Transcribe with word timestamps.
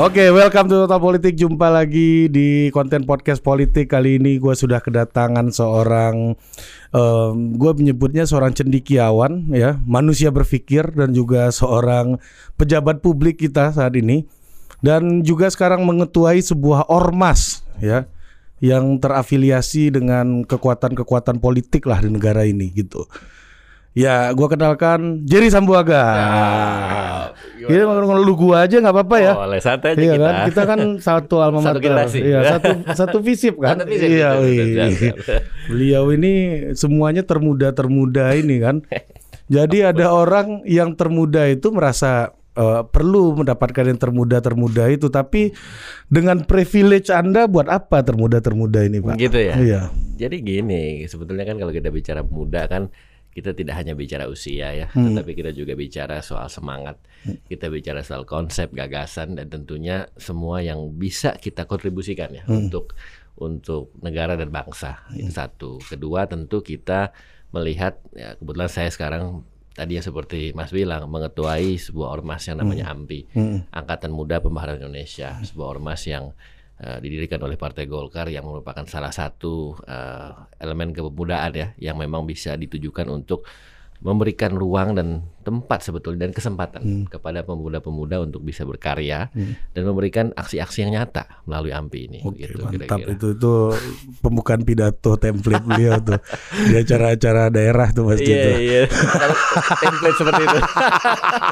Oke, 0.00 0.32
welcome 0.32 0.64
to 0.64 0.88
Total 0.88 0.96
Politik. 0.96 1.36
Jumpa 1.36 1.68
lagi 1.68 2.32
di 2.32 2.72
konten 2.72 3.04
podcast 3.04 3.44
politik 3.44 3.92
kali 3.92 4.16
ini. 4.16 4.40
Gue 4.40 4.56
sudah 4.56 4.80
kedatangan 4.80 5.52
seorang, 5.52 6.32
um, 6.96 7.34
gue 7.52 7.72
menyebutnya 7.76 8.24
seorang 8.24 8.56
cendikiawan, 8.56 9.52
ya, 9.52 9.76
manusia 9.84 10.32
berpikir 10.32 10.88
dan 10.96 11.12
juga 11.12 11.52
seorang 11.52 12.16
pejabat 12.56 13.04
publik 13.04 13.44
kita 13.44 13.76
saat 13.76 13.92
ini, 13.92 14.24
dan 14.80 15.20
juga 15.20 15.52
sekarang 15.52 15.84
mengetuai 15.84 16.40
sebuah 16.40 16.88
ormas, 16.88 17.68
ya, 17.76 18.08
yang 18.64 18.96
terafiliasi 19.04 19.92
dengan 19.92 20.48
kekuatan-kekuatan 20.48 21.44
politik 21.44 21.84
lah 21.84 22.00
di 22.00 22.08
negara 22.08 22.48
ini, 22.48 22.72
gitu. 22.72 23.04
Ya, 23.90 24.30
gua 24.38 24.46
kenalkan 24.46 25.26
Jerry 25.26 25.50
Sambuaga. 25.50 25.98
Ya, 27.58 27.66
Ini 27.66 27.82
lu 28.22 28.34
gua 28.38 28.62
aja 28.62 28.78
nggak 28.78 28.94
apa-apa 28.94 29.16
ya. 29.18 29.32
Boleh 29.34 29.58
santai 29.58 29.98
aja 29.98 30.00
iya 30.00 30.14
kita. 30.14 30.22
kan? 30.22 30.34
Kita 30.46 30.62
kan 30.62 30.80
satu 31.02 31.34
alma 31.42 31.58
Satu 31.58 31.82
mater. 31.82 31.82
generasi. 31.82 32.18
Iya, 32.22 32.38
satu 32.54 32.70
satu 32.94 33.18
visip 33.18 33.58
kan? 33.58 33.82
Satu 33.82 33.90
visip, 33.90 34.06
iya, 34.06 34.30
siap. 34.94 35.16
Beliau 35.66 36.04
ini 36.14 36.32
semuanya 36.78 37.26
termuda-termuda 37.26 38.38
ini 38.38 38.62
kan. 38.62 38.86
Jadi 39.50 39.82
ada 39.82 40.14
orang 40.14 40.62
yang 40.62 40.94
termuda 40.94 41.50
itu 41.50 41.74
merasa 41.74 42.30
eh, 42.54 42.82
perlu 42.86 43.42
mendapatkan 43.42 43.90
yang 43.90 43.98
termuda-termuda 43.98 44.86
itu, 44.86 45.10
tapi 45.10 45.50
dengan 46.06 46.46
privilege 46.46 47.10
Anda 47.10 47.50
buat 47.50 47.66
apa 47.66 48.06
termuda-termuda 48.06 48.86
ini, 48.86 49.02
Pak? 49.02 49.18
Gitu 49.18 49.38
ya. 49.50 49.54
Iya. 49.58 49.82
Jadi 50.14 50.36
gini, 50.46 51.02
sebetulnya 51.10 51.42
kan 51.42 51.58
kalau 51.58 51.74
kita 51.74 51.90
bicara 51.90 52.22
muda 52.22 52.70
kan 52.70 52.86
kita 53.30 53.54
tidak 53.54 53.78
hanya 53.78 53.94
bicara 53.94 54.26
usia 54.26 54.74
ya, 54.74 54.86
Hmm. 54.90 55.14
tetapi 55.14 55.38
kita 55.38 55.50
juga 55.54 55.78
bicara 55.78 56.18
soal 56.18 56.50
semangat. 56.50 56.98
Kita 57.46 57.70
bicara 57.70 58.02
soal 58.02 58.26
konsep, 58.26 58.74
gagasan 58.74 59.38
dan 59.38 59.46
tentunya 59.46 60.10
semua 60.18 60.58
yang 60.60 60.90
bisa 60.98 61.38
kita 61.38 61.64
kontribusikan 61.64 62.34
ya 62.34 62.42
Hmm. 62.48 62.66
untuk 62.66 62.98
untuk 63.38 63.94
negara 64.02 64.36
dan 64.36 64.50
bangsa. 64.52 65.00
Itu 65.14 65.30
satu. 65.32 65.70
Kedua 65.80 66.26
tentu 66.26 66.60
kita 66.60 67.14
melihat 67.50 67.96
ya 68.12 68.36
kebetulan 68.36 68.68
saya 68.68 68.90
sekarang 68.92 69.42
tadi 69.72 69.96
ya 69.96 70.02
seperti 70.04 70.52
Mas 70.52 70.74
bilang 70.74 71.08
mengetuai 71.08 71.78
sebuah 71.78 72.20
ormas 72.20 72.44
yang 72.44 72.60
namanya 72.60 72.90
AMPI. 72.92 73.20
Hmm. 73.32 73.58
Angkatan 73.72 74.12
Muda 74.12 74.42
Pembaharuan 74.42 74.82
Indonesia, 74.82 75.38
sebuah 75.40 75.78
ormas 75.78 76.04
yang 76.04 76.34
eh, 76.80 76.98
didirikan 76.98 77.40
oleh 77.40 77.54
Partai 77.54 77.84
Golkar 77.84 78.26
yang 78.28 78.48
merupakan 78.48 78.82
salah 78.88 79.12
satu 79.12 79.76
eh, 79.84 80.32
elemen 80.58 80.90
kepemudaan 80.90 81.52
ya 81.52 81.68
yang 81.78 81.96
memang 81.96 82.24
bisa 82.24 82.56
ditujukan 82.56 83.06
untuk 83.06 83.44
memberikan 84.00 84.56
ruang 84.56 84.96
dan 84.96 85.28
tempat 85.44 85.84
sebetulnya 85.84 86.24
dan 86.24 86.32
kesempatan 86.32 87.04
kepada 87.12 87.44
pemuda-pemuda 87.44 88.24
untuk 88.24 88.40
bisa 88.40 88.64
berkarya 88.64 89.28
dan 89.76 89.82
memberikan 89.84 90.32
aksi-aksi 90.32 90.88
yang 90.88 90.96
nyata 90.96 91.28
melalui 91.44 91.68
AMPI 91.68 92.00
ini 92.08 92.20
Oke, 92.24 92.48
gitu 92.48 92.64
mantap 92.64 92.96
kira-kira. 92.96 93.12
itu 93.12 93.26
itu 93.36 93.52
pembukaan 94.24 94.64
pidato 94.64 95.20
template 95.20 95.68
beliau 95.68 96.00
tuh 96.00 96.16
di 96.64 96.80
acara-acara 96.80 97.52
daerah 97.52 97.92
tuh 97.92 98.08
pasti 98.08 98.24
Iya 98.24 98.40
itu. 98.40 98.50
iya. 98.64 98.82
Template 99.84 100.16
seperti 100.16 100.42
itu. 100.48 100.58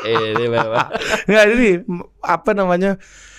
ini 0.33 0.45
memang. 0.49 0.89
Nggak 1.29 1.45
ini 1.53 1.71
apa 2.25 2.51
namanya? 2.57 2.91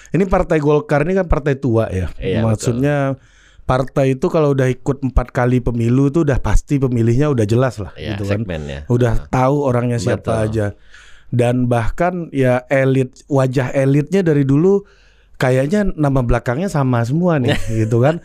Ini 0.09 0.25
partai 0.25 0.57
Golkar 0.57 1.05
ini 1.05 1.13
kan 1.13 1.27
partai 1.29 1.55
tua 1.55 1.85
ya. 1.89 2.09
Iya, 2.17 2.41
Maksudnya 2.41 3.17
partai 3.63 4.17
itu 4.17 4.25
kalau 4.27 4.57
udah 4.57 4.65
ikut 4.65 5.05
empat 5.05 5.29
kali 5.29 5.61
pemilu 5.61 6.09
itu 6.09 6.25
udah 6.25 6.41
pasti 6.41 6.81
pemilihnya 6.81 7.29
udah 7.29 7.45
jelas 7.45 7.77
lah 7.77 7.93
Ya, 7.93 8.17
gitu 8.17 8.25
kan. 8.25 8.41
segmennya. 8.41 8.89
Udah 8.89 9.29
tahu 9.29 9.61
orangnya 9.61 10.01
siapa 10.01 10.25
Betul. 10.25 10.45
aja. 10.49 10.65
Dan 11.29 11.69
bahkan 11.69 12.33
ya 12.33 12.65
elit 12.67 13.21
wajah 13.29 13.69
elitnya 13.69 14.25
dari 14.25 14.41
dulu 14.41 14.81
kayaknya 15.39 15.87
nama 15.95 16.19
belakangnya 16.19 16.67
sama 16.67 16.99
semua 17.07 17.39
nih 17.39 17.55
gitu 17.87 18.03
kan. 18.03 18.19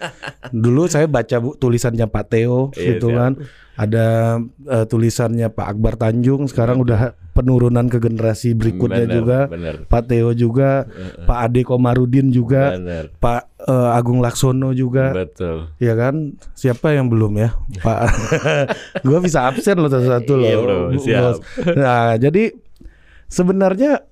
Dulu 0.50 0.90
saya 0.90 1.06
baca 1.06 1.38
bu, 1.38 1.54
tulisannya 1.54 2.10
Pak 2.10 2.24
Teo 2.26 2.74
Iya, 2.74 2.98
gitu 2.98 3.14
siap. 3.14 3.18
kan. 3.22 3.32
Ada 3.74 4.06
eh, 4.70 4.86
tulisannya 4.86 5.50
Pak 5.50 5.66
Akbar 5.66 5.94
Tanjung 5.98 6.46
sekarang 6.46 6.82
udah 6.82 7.14
penurunan 7.34 7.90
ke 7.90 7.98
generasi 7.98 8.54
berikutnya 8.54 9.06
Bener, 9.06 9.14
juga. 9.18 9.38
bener. 9.50 9.74
Pak 9.90 10.02
Teo 10.06 10.30
juga, 10.30 10.86
Pak 11.26 11.38
Ade 11.50 11.66
Komarudin 11.66 12.30
juga, 12.30 12.78
Bener. 12.78 13.10
Pak 13.18 13.66
eh, 13.66 13.96
Agung 13.98 14.22
Laksono 14.22 14.70
juga. 14.74 15.10
Betul. 15.10 15.74
Ya 15.82 15.98
kan, 15.98 16.38
siapa 16.54 16.94
yang 16.94 17.10
belum 17.10 17.34
ya, 17.34 17.50
Pak? 17.82 17.98
Gua 19.06 19.18
bisa 19.18 19.46
absen 19.50 19.78
loh 19.82 19.90
satu-satu 19.90 20.32
loh. 20.38 20.46
Iya, 20.46 20.56
bro, 20.62 20.78
siap. 20.94 21.34
Nah, 21.74 22.14
jadi 22.14 22.54
sebenarnya 23.26 24.06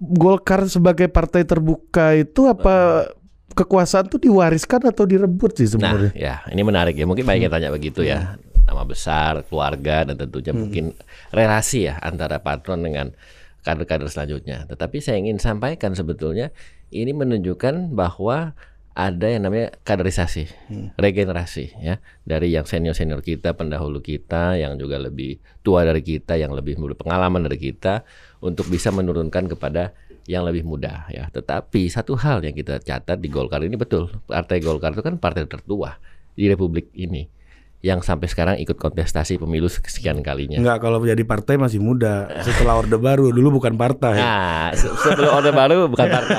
Golkar 0.00 0.64
sebagai 0.64 1.12
partai 1.12 1.44
terbuka 1.44 2.16
itu 2.16 2.48
apa 2.48 3.04
kekuasaan 3.52 4.08
tuh 4.08 4.16
diwariskan 4.16 4.88
atau 4.88 5.04
direbut 5.04 5.52
sih 5.60 5.68
Nah, 5.76 5.92
sebenarnya? 5.92 6.12
ya 6.16 6.34
ini 6.48 6.62
menarik 6.64 6.96
ya. 6.96 7.04
Mungkin 7.04 7.28
banyak 7.28 7.46
yang 7.46 7.52
tanya 7.52 7.68
begitu 7.68 8.00
ya. 8.00 8.40
Nama 8.64 8.82
besar, 8.86 9.44
keluarga, 9.44 10.08
dan 10.08 10.16
tentunya 10.16 10.56
mungkin 10.56 10.96
relasi 11.34 11.90
ya 11.90 11.98
antara 12.00 12.40
patron 12.40 12.80
dengan 12.80 13.12
kader-kader 13.60 14.08
selanjutnya. 14.08 14.64
Tetapi 14.70 15.04
saya 15.04 15.20
ingin 15.20 15.36
sampaikan 15.36 15.92
sebetulnya 15.92 16.48
ini 16.88 17.12
menunjukkan 17.12 17.92
bahwa 17.92 18.56
ada 18.90 19.26
yang 19.30 19.46
namanya 19.46 19.70
kaderisasi, 19.86 20.50
regenerasi 20.98 21.78
ya. 21.78 22.02
Dari 22.26 22.52
yang 22.52 22.66
senior-senior 22.66 23.22
kita, 23.22 23.54
pendahulu 23.54 24.02
kita, 24.02 24.58
yang 24.58 24.76
juga 24.76 24.98
lebih 24.98 25.38
tua 25.62 25.86
dari 25.86 26.02
kita, 26.02 26.34
yang 26.36 26.50
lebih 26.52 26.76
berpengalaman 26.76 27.46
dari 27.46 27.58
kita, 27.70 28.02
untuk 28.42 28.66
bisa 28.66 28.90
menurunkan 28.90 29.46
kepada 29.46 29.94
yang 30.28 30.42
lebih 30.44 30.66
muda 30.66 31.06
ya. 31.08 31.30
Tetapi 31.30 31.88
satu 31.88 32.18
hal 32.18 32.42
yang 32.44 32.52
kita 32.52 32.82
catat 32.82 33.18
di 33.18 33.30
Golkar 33.30 33.62
ini 33.62 33.78
betul, 33.78 34.10
Partai 34.26 34.58
Golkar 34.60 34.92
itu 34.92 35.02
kan 35.06 35.16
partai 35.16 35.46
tertua 35.46 35.96
di 36.34 36.46
Republik 36.50 36.90
ini 36.94 37.39
yang 37.80 37.98
sampai 37.98 38.28
sekarang 38.28 38.56
ikut 38.56 38.76
kontestasi 38.76 39.36
pemilu 39.36 39.64
sekian 39.64 40.20
kalinya. 40.20 40.60
Enggak, 40.60 40.84
kalau 40.84 41.00
jadi 41.00 41.24
partai 41.24 41.56
masih 41.56 41.80
muda. 41.80 42.28
Setelah 42.38 42.76
Orde 42.76 42.94
Baru 42.94 43.32
dulu 43.32 43.56
bukan 43.56 43.72
partai. 43.74 44.16
Nah, 44.16 44.68
se- 44.70 44.92
sebelum 45.00 45.32
Orde 45.32 45.48
Baru 45.48 45.88
bukan 45.88 46.04
partai. 46.12 46.38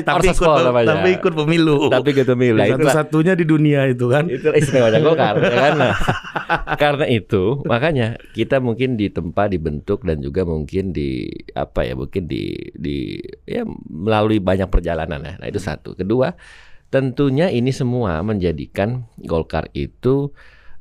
tapi 0.00 0.30
ikut 0.30 0.46
namanya. 0.62 0.94
tapi 0.94 1.08
ikut 1.18 1.34
pemilu. 1.34 1.90
Tapi 1.90 2.08
gitu 2.12 2.32
Mila 2.32 2.62
itulah 2.62 2.94
Satu-satunya 2.94 3.34
di 3.34 3.42
dunia 3.42 3.86
itu 3.86 4.06
kan. 4.06 4.30
itu 4.30 4.46
istimewanya 4.48 5.02
Golkar 5.02 5.34
ya 5.36 5.50
kan? 5.50 5.72
Nah, 5.76 5.94
karena 6.74 7.06
itu 7.06 7.58
makanya 7.64 8.06
kita 8.30 8.58
mungkin 8.58 8.94
ditempa 8.94 9.50
dibentuk 9.50 10.02
dan 10.02 10.22
juga 10.22 10.42
mungkin 10.42 10.94
di 10.94 11.26
apa 11.52 11.82
ya 11.82 11.98
mungkin 11.98 12.24
di 12.24 12.54
di 12.70 13.18
ya 13.44 13.66
melalui 13.84 14.38
banyak 14.38 14.66
perjalanan 14.66 15.18
ya. 15.20 15.34
Nah 15.36 15.46
itu 15.46 15.58
satu. 15.58 15.98
Kedua 15.98 16.38
tentunya 16.86 17.50
ini 17.50 17.68
semua 17.68 18.22
menjadikan 18.22 19.04
Golkar 19.18 19.68
itu 19.72 20.30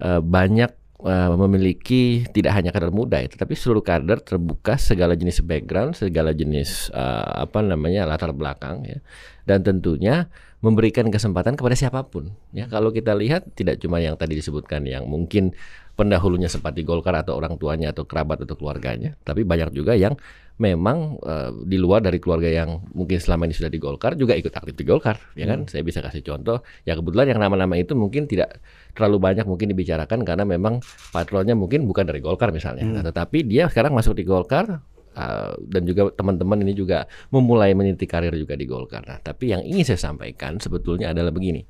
eh, 0.02 0.22
banyak 0.22 0.72
eh, 1.06 1.30
memiliki 1.38 2.26
tidak 2.34 2.54
hanya 2.58 2.74
kader 2.74 2.90
muda 2.90 3.22
ya, 3.22 3.30
tetapi 3.30 3.54
seluruh 3.54 3.86
kader 3.86 4.22
terbuka 4.22 4.78
segala 4.82 5.14
jenis 5.14 5.46
background, 5.46 5.94
segala 5.98 6.34
jenis 6.34 6.90
eh, 6.94 7.26
apa 7.46 7.62
namanya 7.62 8.10
latar 8.10 8.34
belakang 8.34 8.86
ya, 8.86 8.98
dan 9.46 9.62
tentunya 9.62 10.30
memberikan 10.58 11.06
kesempatan 11.14 11.54
kepada 11.54 11.78
siapa 11.78 12.02
pun 12.10 12.34
ya. 12.50 12.66
Kalau 12.66 12.90
kita 12.90 13.14
lihat 13.14 13.54
tidak 13.54 13.78
cuma 13.78 14.02
yang 14.02 14.18
tadi 14.18 14.34
disebutkan 14.34 14.90
yang 14.90 15.06
mungkin 15.06 15.54
pendahulunya 15.94 16.50
sempat 16.50 16.78
di 16.78 16.86
Golkar 16.86 17.14
atau 17.18 17.38
orang 17.38 17.58
tuanya 17.58 17.90
atau 17.90 18.06
kerabat 18.06 18.46
atau 18.46 18.58
keluarganya, 18.58 19.18
tapi 19.26 19.46
banyak 19.46 19.74
juga 19.74 19.94
yang 19.98 20.18
memang 20.58 21.22
eh, 21.22 21.52
di 21.66 21.78
luar 21.78 22.02
dari 22.02 22.18
keluarga 22.18 22.50
yang 22.50 22.82
mungkin 22.94 23.22
selama 23.22 23.46
ini 23.46 23.54
sudah 23.54 23.70
di 23.70 23.78
Golkar 23.78 24.18
juga 24.18 24.34
ikut 24.34 24.50
aktif 24.50 24.74
di 24.74 24.86
Golkar, 24.86 25.18
ya 25.38 25.46
kan? 25.46 25.70
Saya 25.70 25.86
bisa 25.86 26.02
kasih 26.02 26.26
contoh. 26.26 26.66
Ya 26.86 26.98
kebetulan 26.98 27.30
yang 27.30 27.40
nama-nama 27.42 27.78
itu 27.78 27.94
mungkin 27.94 28.26
tidak 28.26 28.58
terlalu 28.98 29.22
banyak 29.22 29.46
mungkin 29.46 29.70
dibicarakan 29.70 30.26
karena 30.26 30.42
memang 30.42 30.82
patronnya 31.14 31.54
mungkin 31.54 31.86
bukan 31.86 32.10
dari 32.10 32.18
Golkar 32.18 32.50
misalnya. 32.50 32.90
Nah, 32.90 33.06
tetapi 33.06 33.46
dia 33.46 33.70
sekarang 33.70 33.94
masuk 33.94 34.18
di 34.18 34.26
Golkar 34.26 34.82
uh, 35.14 35.54
dan 35.62 35.82
juga 35.86 36.10
teman-teman 36.18 36.66
ini 36.66 36.74
juga 36.74 37.06
memulai 37.30 37.78
meniti 37.78 38.10
karir 38.10 38.34
juga 38.34 38.58
di 38.58 38.66
Golkar. 38.66 39.06
Nah, 39.06 39.22
tapi 39.22 39.54
yang 39.54 39.62
ingin 39.62 39.94
saya 39.94 40.12
sampaikan 40.12 40.58
sebetulnya 40.58 41.14
adalah 41.14 41.30
begini. 41.30 41.62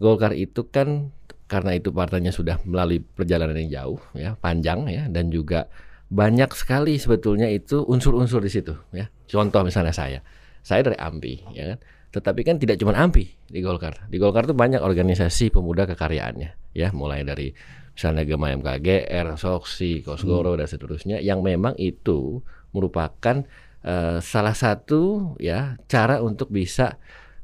Golkar 0.00 0.32
itu 0.32 0.72
kan 0.72 1.12
karena 1.44 1.76
itu 1.76 1.92
partainya 1.92 2.32
sudah 2.32 2.56
melalui 2.64 3.04
perjalanan 3.04 3.52
yang 3.60 3.68
jauh 3.68 4.00
ya, 4.16 4.32
panjang 4.40 4.88
ya 4.88 5.04
dan 5.12 5.28
juga 5.28 5.68
banyak 6.08 6.48
sekali 6.56 6.96
sebetulnya 6.96 7.48
itu 7.52 7.84
unsur-unsur 7.84 8.40
di 8.40 8.48
situ 8.52 8.72
ya. 8.96 9.12
Contoh 9.28 9.60
misalnya 9.64 9.92
saya. 9.92 10.24
Saya 10.64 10.84
dari 10.88 10.96
AMPI 10.96 11.34
ya 11.52 11.64
kan. 11.74 11.78
Tetapi 12.12 12.40
kan 12.44 12.60
tidak 12.60 12.76
cuma 12.76 12.92
AMPI 12.92 13.48
di 13.48 13.60
Golkar. 13.64 14.06
Di 14.06 14.20
Golkar 14.20 14.44
itu 14.44 14.52
banyak 14.52 14.84
organisasi 14.84 15.48
pemuda 15.48 15.88
kekaryaannya 15.88 16.76
ya, 16.76 16.92
mulai 16.92 17.24
dari 17.24 17.52
misalnya 17.92 18.24
Gema 18.24 18.52
MKGR, 18.52 19.36
Soksi, 19.36 20.04
Kosgoro 20.04 20.56
dan 20.56 20.68
seterusnya 20.68 21.20
yang 21.20 21.40
memang 21.44 21.76
itu 21.76 22.40
merupakan 22.72 23.44
eh, 23.84 24.18
salah 24.20 24.56
satu 24.56 25.34
ya 25.36 25.76
cara 25.88 26.20
untuk 26.24 26.48
bisa 26.48 26.96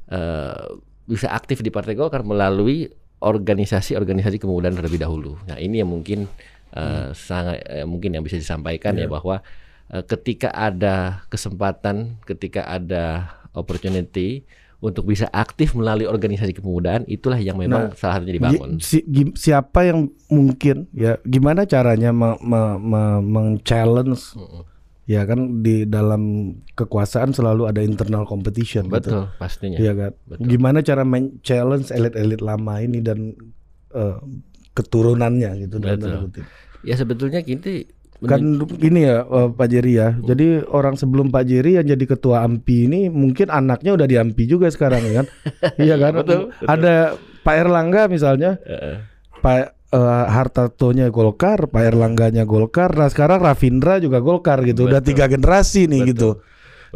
eh, 0.09 0.65
bisa 1.09 1.33
aktif 1.33 1.65
di 1.65 1.73
Partai 1.73 1.97
Golkar 1.97 2.21
melalui 2.21 2.85
organisasi-organisasi 3.19 4.37
kemudaan 4.39 4.77
terlebih 4.77 5.01
dahulu. 5.01 5.35
Nah 5.49 5.57
ini 5.57 5.81
yang 5.81 5.89
mungkin 5.89 6.25
eh, 6.73 7.09
sangat 7.13 7.65
eh, 7.65 7.85
mungkin 7.85 8.17
yang 8.17 8.23
bisa 8.25 8.37
disampaikan 8.37 8.97
ya 8.97 9.09
bahwa 9.09 9.41
eh, 9.91 10.03
ketika 10.05 10.49
ada 10.53 11.25
kesempatan, 11.27 12.21
ketika 12.25 12.65
ada 12.65 13.37
opportunity 13.53 14.43
untuk 14.79 15.03
bisa 15.03 15.27
aktif 15.29 15.75
melalui 15.75 16.07
organisasi 16.07 16.55
kepemudaan 16.55 17.03
itulah 17.03 17.35
yang 17.35 17.59
memang 17.59 17.91
Nah, 17.91 17.99
salah 17.99 18.15
satunya 18.17 18.39
dibangun. 18.39 18.79
Si- 18.79 19.03
siapa 19.35 19.83
yang 19.83 20.07
mungkin 20.27 20.87
ya 20.95 21.19
gimana 21.21 21.67
caranya 21.67 22.15
me- 22.15 22.39
me- 22.39 22.79
me- 22.79 23.19
meng-challenge 23.19 24.39
Mm-mm. 24.39 24.63
ya 25.03 25.27
kan 25.27 25.59
di 25.59 25.83
dalam 25.83 26.55
kekuasaan 26.73 27.35
selalu 27.35 27.67
ada 27.67 27.83
internal 27.83 28.23
competition 28.23 28.87
gitu. 28.87 28.95
Betul, 29.03 29.23
pastinya. 29.35 29.75
Iya 29.75 29.91
kan. 29.93 30.11
Betul. 30.31 30.47
Gimana 30.47 30.79
cara 30.79 31.03
men-challenge 31.03 31.91
elit-elit 31.91 32.39
lama 32.39 32.79
ini 32.79 33.03
dan 33.03 33.35
eh, 33.91 34.17
keturunannya 34.71 35.67
gitu 35.67 35.75
Betul. 35.77 36.31
kutip. 36.31 36.45
Ya 36.87 36.95
sebetulnya 36.95 37.43
gini 37.43 37.83
Kan 38.19 38.59
gini 38.75 39.07
ya 39.07 39.23
eh, 39.23 39.49
Pak 39.51 39.67
Jerry 39.71 39.93
ya. 39.95 40.11
Hmm. 40.11 40.27
Jadi 40.27 40.47
orang 40.67 40.99
sebelum 40.99 41.31
Pak 41.31 41.43
Jerry 41.47 41.79
yang 41.79 41.87
jadi 41.87 42.05
ketua 42.05 42.43
AMPI 42.43 42.77
ini 42.91 43.01
mungkin 43.07 43.47
anaknya 43.47 43.95
udah 43.95 44.07
di 44.07 44.15
AMPI 44.19 44.43
juga 44.47 44.67
sekarang 44.67 45.03
ya 45.07 45.13
kan. 45.23 45.25
iya 45.87 45.95
kan? 45.95 46.13
Betul, 46.19 46.51
betul. 46.51 46.67
Ada 46.67 46.95
Pak 47.45 47.55
Erlangga 47.55 48.01
misalnya, 48.11 48.59
eh, 48.67 48.99
Pak 49.39 49.59
eh, 49.95 50.25
Hartartonya 50.27 51.07
Golkar, 51.07 51.71
Pak 51.71 51.83
Erlangganya 51.83 52.43
Golkar. 52.43 52.91
Nah, 52.91 53.07
sekarang 53.07 53.39
Rafindra 53.39 54.03
juga 54.03 54.19
Golkar 54.19 54.67
gitu. 54.67 54.91
Udah 54.91 54.99
Betul. 54.99 55.09
tiga 55.15 55.25
generasi 55.31 55.87
nih 55.87 56.03
Betul. 56.03 56.11
gitu. 56.11 56.29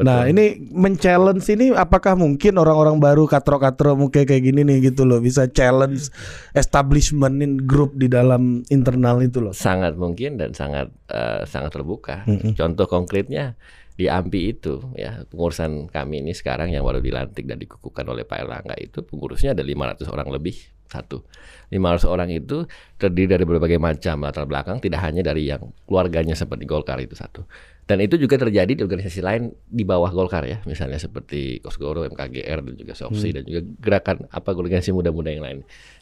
Nah, 0.01 0.25
ini 0.25 0.57
men-challenge 0.73 1.45
ini 1.53 1.69
apakah 1.75 2.17
mungkin 2.17 2.57
orang-orang 2.57 2.97
baru 2.97 3.29
katro-katro 3.29 3.93
mungkin 3.93 4.25
kayak 4.25 4.41
gini 4.41 4.65
nih 4.65 4.89
gitu 4.89 5.05
loh 5.05 5.21
bisa 5.21 5.45
challenge 5.51 6.09
establishmentin 6.57 7.61
grup 7.69 7.93
di 7.93 8.09
dalam 8.09 8.65
internal 8.73 9.21
itu 9.21 9.37
loh. 9.43 9.53
sangat 9.53 9.93
mungkin 9.93 10.41
dan 10.41 10.57
sangat 10.57 10.89
eh, 11.13 11.45
sangat 11.45 11.69
terbuka. 11.77 12.25
Mm-mm. 12.25 12.57
Contoh 12.57 12.89
konkretnya 12.89 13.53
di 13.93 14.09
AMPI 14.09 14.41
itu 14.57 14.81
ya 14.97 15.21
pengurusan 15.29 15.85
kami 15.93 16.25
ini 16.25 16.33
sekarang 16.33 16.73
yang 16.73 16.81
baru 16.81 16.97
dilantik 16.97 17.45
dan 17.45 17.61
dikukuhkan 17.61 18.09
oleh 18.09 18.25
Pak 18.25 18.37
Erlangga 18.41 18.75
itu 18.81 19.05
pengurusnya 19.05 19.53
ada 19.53 19.61
500 19.61 20.09
orang 20.09 20.33
lebih 20.33 20.57
satu 20.89 21.21
500 21.69 22.09
orang 22.09 22.29
itu 22.33 22.65
terdiri 22.97 23.37
dari 23.37 23.45
berbagai 23.45 23.77
macam 23.77 24.25
latar 24.25 24.49
belakang 24.49 24.81
tidak 24.81 25.01
hanya 25.05 25.21
dari 25.21 25.45
yang 25.49 25.73
keluarganya 25.85 26.33
seperti 26.33 26.65
Golkar 26.65 26.97
itu 27.01 27.13
satu 27.13 27.45
dan 27.83 27.99
itu 27.99 28.15
juga 28.15 28.39
terjadi 28.39 28.79
di 28.79 28.81
organisasi 28.81 29.19
lain 29.19 29.51
di 29.67 29.83
bawah 29.83 30.07
Golkar 30.11 30.47
ya 30.47 30.63
misalnya 30.63 30.99
seperti 30.99 31.59
Kosgoro, 31.59 32.07
MKGR 32.07 32.63
dan 32.63 32.75
juga 32.79 32.93
Sopsi 32.95 33.35
dan 33.35 33.43
juga 33.43 33.61
gerakan 33.83 34.27
apa 34.31 34.49
organisasi 34.55 34.95
muda-muda 34.95 35.29
yang 35.31 35.43
lain 35.43 35.57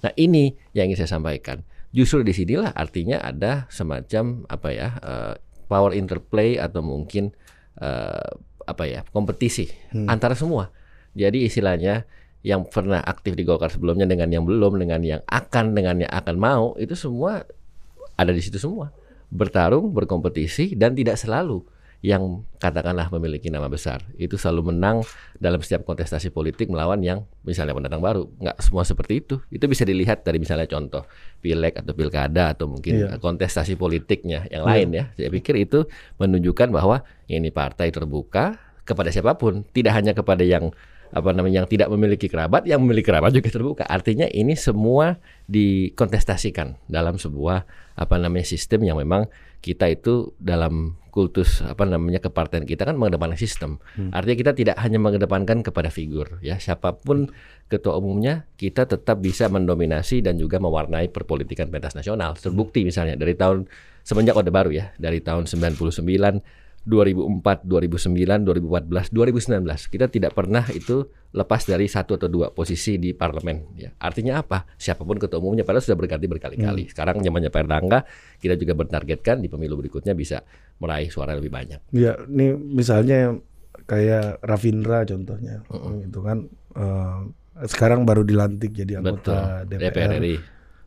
nah 0.05 0.13
ini 0.17 0.53
yang 0.77 0.89
ingin 0.89 1.05
saya 1.05 1.17
sampaikan 1.17 1.65
justru 1.89 2.21
di 2.21 2.31
sinilah 2.31 2.71
artinya 2.73 3.19
ada 3.19 3.67
semacam 3.67 4.45
apa 4.47 4.69
ya 4.71 4.89
eh, 5.01 5.33
power 5.71 5.95
interplay 5.95 6.59
atau 6.59 6.83
mungkin 6.83 7.31
eh, 7.79 8.31
apa 8.65 8.83
ya 8.85 9.01
kompetisi 9.09 9.67
antara 10.07 10.37
semua. 10.37 10.69
Jadi 11.11 11.43
istilahnya 11.43 12.07
yang 12.41 12.65
pernah 12.65 13.03
aktif 13.03 13.37
di 13.37 13.43
Golkar 13.45 13.69
sebelumnya 13.69 14.07
dengan 14.07 14.31
yang 14.31 14.47
belum, 14.47 14.81
dengan 14.81 15.03
yang 15.03 15.21
akan, 15.27 15.77
dengan 15.77 16.01
yang 16.01 16.11
akan 16.11 16.35
mau 16.39 16.73
itu 16.79 16.95
semua 16.97 17.45
ada 18.15 18.31
di 18.31 18.41
situ 18.41 18.57
semua. 18.57 18.95
Bertarung, 19.31 19.95
berkompetisi 19.95 20.75
dan 20.75 20.91
tidak 20.91 21.15
selalu 21.15 21.63
yang 22.01 22.41
katakanlah 22.57 23.13
memiliki 23.13 23.53
nama 23.53 23.69
besar. 23.69 24.01
Itu 24.17 24.33
selalu 24.35 24.73
menang 24.73 25.05
dalam 25.37 25.61
setiap 25.61 25.85
kontestasi 25.85 26.33
politik 26.33 26.65
melawan 26.67 26.97
yang 27.05 27.29
misalnya 27.45 27.77
pendatang 27.77 28.01
baru. 28.01 28.25
Nggak 28.41 28.57
semua 28.57 28.81
seperti 28.81 29.21
itu. 29.21 29.37
Itu 29.53 29.69
bisa 29.69 29.85
dilihat 29.85 30.25
dari 30.25 30.41
misalnya 30.41 30.65
contoh 30.65 31.05
pileg 31.45 31.77
atau 31.77 31.93
pilkada 31.93 32.57
atau 32.57 32.65
mungkin 32.65 33.05
Iya. 33.05 33.21
kontestasi 33.21 33.77
politiknya 33.77 34.49
yang 34.49 34.65
lain 34.65 34.89
ya. 34.97 35.03
Saya 35.13 35.29
pikir 35.29 35.61
itu 35.61 35.85
menunjukkan 36.17 36.73
bahwa 36.73 37.05
ini 37.29 37.53
partai 37.53 37.93
terbuka 37.93 38.57
kepada 38.81 39.13
siapa 39.13 39.37
pun. 39.37 39.61
Tidak 39.69 39.93
hanya 39.93 40.17
kepada 40.17 40.41
yang 40.41 40.73
apa 41.11 41.29
namanya 41.35 41.63
yang 41.63 41.69
tidak 41.69 41.91
memiliki 41.91 42.31
kerabat 42.31 42.63
yang 42.63 42.79
memiliki 42.83 43.11
kerabat 43.11 43.35
juga 43.35 43.51
terbuka. 43.51 43.83
Artinya 43.87 44.27
ini 44.31 44.55
semua 44.55 45.19
dikontestasikan 45.51 46.79
dalam 46.87 47.19
sebuah 47.19 47.67
apa 47.99 48.15
namanya 48.15 48.47
sistem 48.47 48.87
yang 48.87 48.95
memang 48.95 49.27
kita 49.61 49.91
itu 49.91 50.33
dalam 50.41 50.97
kultus 51.11 51.59
apa 51.61 51.83
namanya 51.83 52.23
kepartian 52.23 52.63
kita 52.63 52.87
kan 52.87 52.95
mengedepankan 52.95 53.35
sistem. 53.35 53.77
Artinya 54.15 54.37
kita 54.39 54.51
tidak 54.55 54.75
hanya 54.79 54.97
mengedepankan 54.97 55.61
kepada 55.61 55.91
figur 55.91 56.39
ya. 56.39 56.55
Siapa 56.57 56.95
pun 57.03 57.29
ketua 57.67 57.99
umumnya 57.99 58.47
kita 58.55 58.87
tetap 58.87 59.19
bisa 59.19 59.51
mendominasi 59.51 60.23
dan 60.23 60.39
juga 60.39 60.57
mewarnai 60.63 61.11
perpolitikan 61.11 61.67
pentas 61.67 61.93
nasional. 61.93 62.39
Terbukti 62.39 62.87
misalnya 62.87 63.19
dari 63.19 63.35
tahun 63.35 63.67
semenjak 64.07 64.39
orde 64.39 64.49
baru 64.49 64.71
ya 64.71 64.85
dari 64.97 65.19
tahun 65.19 65.45
99 65.45 66.70
2004, 66.81 67.69
2009, 67.69 68.41
2014, 68.41 69.13
2019 69.13 69.93
kita 69.93 70.05
tidak 70.09 70.33
pernah 70.33 70.65
itu 70.73 71.05
lepas 71.31 71.61
dari 71.63 71.85
satu 71.85 72.17
atau 72.17 72.25
dua 72.25 72.49
posisi 72.49 72.97
di 72.97 73.13
parlemen 73.13 73.77
ya. 73.77 73.93
Artinya 74.01 74.41
apa? 74.41 74.65
Siapa 74.75 75.05
pun 75.05 75.21
ketua 75.21 75.37
umumnya 75.37 75.61
padahal 75.61 75.85
sudah 75.85 75.99
berganti 75.99 76.25
berkali-kali. 76.25 76.89
Sekarang 76.89 77.21
zamannya 77.21 77.53
Pak 77.53 77.61
Erlangga 77.61 77.99
kita 78.41 78.57
juga 78.57 78.73
bertargetkan 78.73 79.39
di 79.39 79.47
pemilu 79.47 79.77
berikutnya 79.77 80.17
bisa 80.17 80.41
meraih 80.81 81.13
suara 81.13 81.37
lebih 81.37 81.53
banyak. 81.53 81.93
Ya, 81.93 82.17
ini 82.25 82.57
misalnya 82.57 83.37
kayak 83.85 84.41
Rafindra 84.41 85.05
contohnya, 85.05 85.61
itu 86.01 86.19
kan 86.25 86.49
eh, 86.73 87.19
sekarang 87.69 88.09
baru 88.09 88.25
dilantik 88.25 88.73
jadi 88.73 89.03
anggota 89.03 89.67
Betul. 89.67 89.77
DPR, 89.77 89.93
DPR 89.93 90.11
RI. 90.17 90.35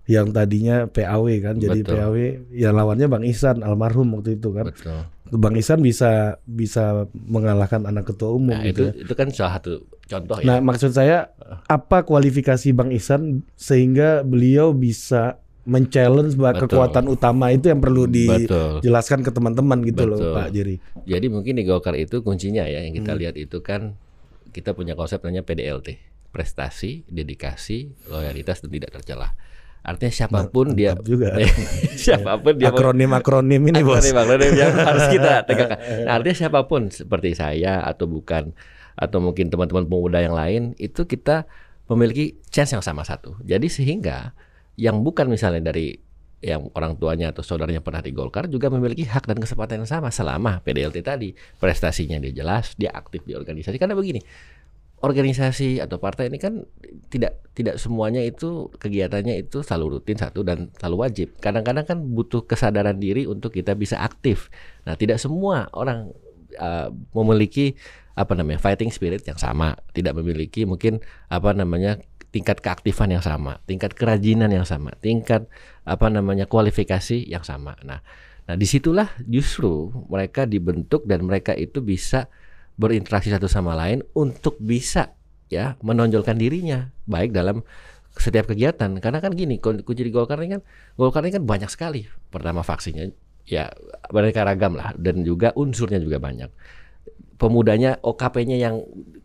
Yang 0.04 0.30
tadinya 0.30 0.84
PAW 0.84 1.26
kan, 1.40 1.56
jadi 1.56 1.80
Betul. 1.80 1.96
PAW 1.96 2.14
ya 2.50 2.70
lawannya 2.70 3.08
Bang 3.08 3.24
Ihsan 3.24 3.64
almarhum 3.64 4.12
waktu 4.12 4.36
itu 4.36 4.52
kan. 4.52 4.68
Betul. 4.68 5.00
Bang 5.34 5.56
Ihsan 5.56 5.80
bisa 5.80 6.36
bisa 6.44 7.08
mengalahkan 7.16 7.82
anak 7.82 8.06
ketua 8.06 8.32
umum 8.32 8.52
Nah, 8.52 8.62
gitu. 8.62 8.92
itu 8.92 9.00
ya. 9.00 9.02
itu 9.08 9.12
kan 9.12 9.28
salah 9.28 9.56
satu 9.56 9.72
contoh 10.04 10.36
ya. 10.38 10.46
Nah, 10.46 10.58
maksud 10.60 10.92
saya 10.92 11.32
apa 11.64 12.04
kualifikasi 12.04 12.70
Bang 12.70 12.92
Ihsan 12.92 13.40
sehingga 13.54 14.20
beliau 14.20 14.70
bisa 14.70 15.40
men-challenge 15.64 16.36
bahwa 16.36 16.60
Betul. 16.60 16.64
kekuatan 16.68 17.04
utama 17.08 17.48
itu 17.48 17.72
yang 17.72 17.80
perlu 17.80 18.04
Betul. 18.04 18.84
dijelaskan 18.84 19.24
ke 19.24 19.32
teman-teman 19.32 19.80
gitu 19.80 20.04
loh 20.04 20.20
Betul. 20.20 20.34
Pak 20.36 20.48
Jerry. 20.52 20.76
Jadi 21.02 21.26
mungkin 21.32 21.56
di 21.56 21.64
Golkar 21.64 21.96
itu 21.96 22.20
kuncinya 22.20 22.68
ya 22.68 22.84
yang 22.84 22.92
Hmm. 22.92 23.00
kita 23.00 23.12
lihat 23.16 23.34
itu 23.34 23.64
kan 23.64 23.96
kita 24.52 24.76
punya 24.76 24.92
konsep 24.92 25.24
namanya 25.24 25.40
PDLT, 25.40 25.96
prestasi, 26.30 27.08
dedikasi, 27.08 27.96
loyalitas 28.06 28.60
dan 28.60 28.70
tidak 28.70 28.92
tercelah. 28.92 29.32
Artinya 29.84 30.12
siapa 30.16 30.48
pun 30.48 30.72
dia 30.72 30.96
Mantap 30.96 31.04
juga. 31.04 31.28
siapa 32.08 32.40
pun 32.40 32.56
dia 32.56 32.72
mau- 32.72 32.80
Akronim-akronim 32.80 33.62
ini 33.68 33.80
bos. 33.84 34.00
Akronim, 34.00 34.16
akronim 34.16 34.52
yang 34.56 34.72
harus 34.88 35.06
kita 35.12 35.44
tegakkan. 35.44 35.78
Nah, 36.08 36.12
artinya 36.16 36.36
siapa 36.40 36.60
pun 36.64 36.88
seperti 36.88 37.36
saya 37.36 37.84
atau 37.84 38.08
bukan 38.08 38.56
atau 38.96 39.18
mungkin 39.20 39.52
teman-teman 39.52 39.84
pemuda 39.84 40.24
yang 40.24 40.32
lain 40.32 40.72
itu 40.80 41.04
kita 41.04 41.44
memiliki 41.92 42.40
chance 42.48 42.72
yang 42.72 42.80
sama 42.80 43.04
satu. 43.04 43.36
Jadi 43.44 43.68
sehingga 43.68 44.32
yang 44.80 45.04
bukan 45.04 45.28
misalnya 45.28 45.70
dari 45.70 46.00
yang 46.44 46.68
orang 46.76 47.00
tuanya 47.00 47.32
atau 47.32 47.40
saudaranya 47.40 47.80
pernah 47.80 48.04
di 48.04 48.12
Golkar 48.12 48.52
juga 48.52 48.68
memiliki 48.68 49.08
hak 49.08 49.24
dan 49.24 49.40
kesempatan 49.40 49.80
yang 49.80 49.88
sama 49.88 50.12
selama 50.12 50.60
PDLT 50.60 51.00
tadi 51.00 51.32
prestasinya 51.56 52.20
dia 52.20 52.36
jelas, 52.36 52.76
dia 52.76 52.92
aktif 52.92 53.24
di 53.24 53.32
organisasi 53.32 53.80
karena 53.80 53.96
begini 53.96 54.20
organisasi 55.04 55.84
atau 55.84 56.00
partai 56.00 56.32
ini 56.32 56.40
kan 56.40 56.64
tidak 57.12 57.44
tidak 57.52 57.76
semuanya 57.76 58.24
itu 58.24 58.72
kegiatannya 58.80 59.44
itu 59.44 59.60
selalu 59.60 60.00
rutin 60.00 60.16
satu 60.16 60.40
dan 60.40 60.72
selalu 60.80 60.96
wajib. 61.04 61.28
Kadang-kadang 61.38 61.84
kan 61.84 61.98
butuh 62.00 62.48
kesadaran 62.48 62.96
diri 62.96 63.28
untuk 63.28 63.52
kita 63.52 63.76
bisa 63.76 64.00
aktif. 64.00 64.48
Nah, 64.88 64.96
tidak 64.96 65.20
semua 65.20 65.68
orang 65.76 66.10
uh, 66.56 66.88
memiliki 67.12 67.76
apa 68.16 68.32
namanya 68.32 68.62
fighting 68.62 68.88
spirit 68.88 69.26
yang 69.28 69.36
sama, 69.36 69.76
tidak 69.92 70.16
memiliki 70.16 70.64
mungkin 70.64 71.04
apa 71.28 71.52
namanya 71.52 72.00
tingkat 72.32 72.64
keaktifan 72.64 73.14
yang 73.14 73.22
sama, 73.22 73.62
tingkat 73.68 73.94
kerajinan 73.94 74.50
yang 74.50 74.66
sama, 74.66 74.96
tingkat 74.98 75.46
apa 75.86 76.08
namanya 76.08 76.48
kualifikasi 76.48 77.28
yang 77.28 77.46
sama. 77.46 77.78
Nah, 77.86 78.02
nah 78.48 78.54
di 78.56 78.66
situlah 78.66 79.06
justru 79.22 79.92
mereka 80.08 80.48
dibentuk 80.48 81.06
dan 81.06 81.26
mereka 81.26 81.54
itu 81.54 81.78
bisa 81.84 82.26
berinteraksi 82.74 83.30
satu 83.30 83.46
sama 83.46 83.78
lain 83.78 84.02
untuk 84.14 84.58
bisa 84.58 85.14
ya 85.46 85.78
menonjolkan 85.84 86.34
dirinya 86.34 86.90
baik 87.06 87.30
dalam 87.30 87.62
setiap 88.14 88.50
kegiatan. 88.50 88.90
Karena 88.98 89.18
kan 89.18 89.34
gini 89.34 89.58
kun- 89.58 89.82
kunci 89.82 90.02
di 90.06 90.12
Golkar 90.14 90.38
ini 90.42 90.58
kan 90.58 90.62
Golkar 90.98 91.22
ini 91.26 91.34
kan 91.34 91.44
banyak 91.46 91.70
sekali. 91.70 92.06
Pertama 92.30 92.62
faksinya 92.66 93.06
ya 93.44 93.68
beraneka 94.08 94.40
ragam 94.40 94.72
lah 94.74 94.96
dan 94.96 95.22
juga 95.22 95.52
unsurnya 95.54 96.00
juga 96.00 96.18
banyak. 96.18 96.50
Pemudanya 97.34 97.98
OKP-nya 98.00 98.56
yang 98.56 98.80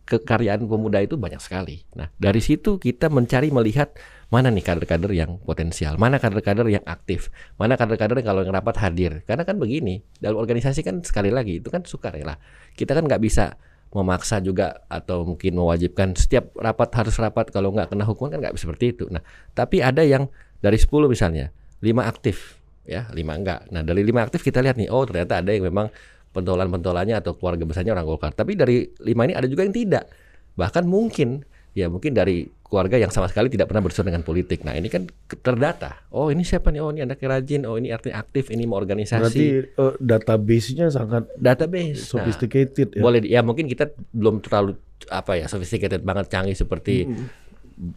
kekaryaan 0.09 0.65
pemuda 0.65 1.05
itu 1.05 1.15
banyak 1.15 1.37
sekali. 1.37 1.85
Nah, 1.93 2.09
dari 2.17 2.41
situ 2.41 2.81
kita 2.81 3.07
mencari 3.07 3.53
melihat 3.53 3.93
mana 4.29 4.53
nih 4.53 4.61
kader-kader 4.61 5.09
yang 5.13 5.41
potensial, 5.41 5.97
mana 5.97 6.21
kader-kader 6.21 6.69
yang 6.69 6.85
aktif, 6.85 7.33
mana 7.57 7.73
kader-kader 7.73 8.21
yang 8.21 8.27
kalau 8.29 8.41
yang 8.45 8.53
rapat 8.53 8.77
hadir. 8.77 9.25
Karena 9.25 9.41
kan 9.41 9.57
begini, 9.57 10.05
dalam 10.21 10.37
organisasi 10.37 10.85
kan 10.85 11.01
sekali 11.01 11.33
lagi 11.33 11.57
itu 11.57 11.73
kan 11.73 11.81
sukarela. 11.81 12.37
Kita 12.77 12.93
kan 12.93 13.09
nggak 13.09 13.21
bisa 13.21 13.57
memaksa 13.89 14.37
juga 14.37 14.85
atau 14.85 15.25
mungkin 15.25 15.57
mewajibkan 15.57 16.13
setiap 16.13 16.53
rapat 16.61 16.93
harus 16.93 17.17
rapat 17.17 17.49
kalau 17.49 17.73
nggak 17.73 17.89
kena 17.89 18.05
hukuman 18.05 18.37
kan 18.37 18.39
nggak 18.45 18.53
bisa 18.53 18.69
seperti 18.69 18.85
itu. 18.93 19.09
Nah, 19.09 19.25
tapi 19.57 19.81
ada 19.81 20.05
yang 20.05 20.29
dari 20.61 20.77
10 20.77 21.09
misalnya, 21.09 21.49
5 21.81 22.05
aktif 22.05 22.61
ya, 22.85 23.09
5 23.09 23.33
enggak. 23.33 23.65
Nah, 23.73 23.81
dari 23.81 24.05
5 24.05 24.29
aktif 24.29 24.45
kita 24.45 24.61
lihat 24.61 24.77
nih, 24.77 24.93
oh 24.93 25.09
ternyata 25.09 25.41
ada 25.41 25.49
yang 25.49 25.65
memang 25.65 25.89
pentolan-pentolannya 26.29 27.17
atau 27.17 27.33
keluarga 27.35 27.65
besarnya 27.65 27.97
orang 27.97 28.05
Golkar. 28.05 28.31
Tapi 28.37 28.53
dari 28.53 28.85
lima 29.01 29.25
ini 29.25 29.33
ada 29.33 29.49
juga 29.49 29.65
yang 29.65 29.73
tidak. 29.73 30.05
Bahkan 30.53 30.85
mungkin 30.85 31.41
ya 31.73 31.89
mungkin 31.89 32.13
dari 32.13 32.45
keluarga 32.69 33.01
yang 33.01 33.09
sama 33.09 33.25
sekali 33.25 33.49
tidak 33.49 33.65
pernah 33.67 33.81
berurusan 33.81 34.05
dengan 34.05 34.21
politik. 34.21 34.61
Nah 34.61 34.77
ini 34.77 34.87
kan 34.93 35.09
terdata. 35.41 36.05
Oh 36.13 36.29
ini 36.29 36.45
siapa 36.45 36.69
nih? 36.69 36.79
Oh 36.85 36.93
ini 36.93 37.01
anaknya 37.01 37.27
rajin. 37.33 37.65
Oh 37.65 37.75
ini 37.81 37.89
artinya 37.89 38.21
aktif. 38.21 38.53
Ini 38.53 38.63
mau 38.69 38.77
organisasi. 38.77 39.19
Berarti 39.25 39.45
uh, 39.81 39.93
database-nya 39.97 40.87
sangat 40.93 41.25
database 41.35 42.05
sophisticated 42.05 42.93
nah, 42.93 42.97
ya. 42.97 43.03
Boleh 43.03 43.19
ya 43.25 43.41
mungkin 43.41 43.65
kita 43.65 43.89
belum 44.13 44.45
terlalu 44.45 44.77
apa 45.09 45.41
ya 45.41 45.49
sophisticated 45.49 46.05
banget 46.05 46.29
canggih 46.29 46.53
seperti 46.53 47.09
hmm 47.09 47.48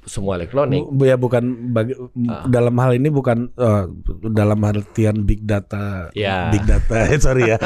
semua 0.07 0.39
elektronik. 0.39 0.87
Ya 1.03 1.19
bukan 1.19 1.75
bagi, 1.75 1.99
uh. 1.99 2.47
dalam 2.47 2.75
hal 2.79 2.95
ini 2.95 3.11
bukan 3.11 3.51
uh, 3.59 3.91
dalam 4.31 4.63
artian 4.63 5.27
big 5.27 5.43
data, 5.43 6.09
yeah. 6.15 6.55
big 6.55 6.63
data, 6.63 7.11
sorry 7.25 7.51
ya, 7.51 7.59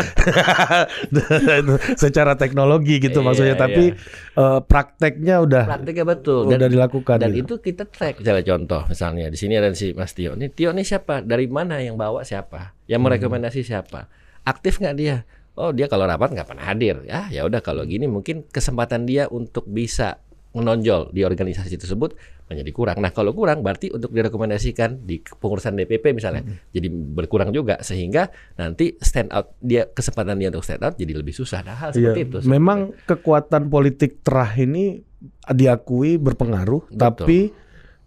secara 2.02 2.34
teknologi 2.40 2.96
gitu 2.98 3.20
yeah, 3.20 3.26
maksudnya. 3.26 3.56
Tapi 3.60 3.92
yeah. 3.92 4.40
uh, 4.40 4.60
prakteknya 4.64 5.44
udah, 5.44 5.64
prakteknya 5.68 6.04
betul, 6.08 6.48
udah 6.48 6.58
dan, 6.58 6.70
dilakukan. 6.72 7.16
Dan 7.20 7.32
gitu. 7.36 7.60
itu 7.60 7.72
kita 7.72 7.84
track, 7.84 8.24
misalnya 8.24 8.44
contoh, 8.48 8.82
misalnya 8.88 9.26
di 9.28 9.38
sini 9.38 9.54
ada 9.60 9.68
si 9.76 9.92
Mas 9.92 10.16
Tio. 10.16 10.32
Ini 10.32 10.48
Tio 10.56 10.72
ini 10.72 10.82
siapa? 10.82 11.20
Dari 11.20 11.46
mana 11.52 11.84
yang 11.84 12.00
bawa 12.00 12.24
siapa? 12.24 12.72
Yang 12.88 13.00
hmm. 13.00 13.06
merekomendasi 13.12 13.60
hmm. 13.60 13.68
siapa? 13.68 14.08
Aktif 14.48 14.80
nggak 14.80 14.96
dia? 14.96 15.28
Oh 15.56 15.72
dia 15.72 15.88
kalau 15.88 16.04
rapat 16.04 16.36
nggak 16.36 16.48
pernah 16.48 16.64
hadir. 16.68 17.00
Ya 17.08 17.32
ya 17.32 17.48
udah 17.48 17.64
kalau 17.64 17.84
gini 17.88 18.04
mungkin 18.04 18.44
kesempatan 18.48 19.08
dia 19.08 19.24
untuk 19.32 19.64
bisa 19.64 20.20
menonjol 20.56 21.12
di 21.12 21.20
organisasi 21.20 21.76
tersebut 21.76 22.16
menjadi 22.48 22.70
kurang. 22.72 22.96
Nah, 23.04 23.12
kalau 23.12 23.36
kurang 23.36 23.60
berarti 23.60 23.92
untuk 23.92 24.14
direkomendasikan 24.14 25.04
di 25.04 25.20
pengurusan 25.20 25.76
DPP 25.76 26.16
misalnya 26.16 26.46
hmm. 26.46 26.72
jadi 26.72 26.88
berkurang 26.90 27.52
juga 27.52 27.82
sehingga 27.84 28.32
nanti 28.56 28.96
stand 28.96 29.34
out 29.34 29.52
dia 29.60 29.84
kesempatan 29.90 30.40
dia 30.40 30.48
untuk 30.48 30.64
stand 30.64 30.82
out 30.82 30.94
jadi 30.96 31.12
lebih 31.12 31.36
susah. 31.36 31.60
Nah, 31.60 31.76
hal 31.76 31.90
seperti 31.92 32.20
ya, 32.22 32.26
itu. 32.26 32.38
Memang 32.48 32.96
kekuatan 33.04 33.68
politik 33.68 34.24
terah 34.24 34.50
ini 34.56 35.04
diakui 35.46 36.16
berpengaruh, 36.16 36.88
Betul. 36.88 36.98
tapi 36.98 37.38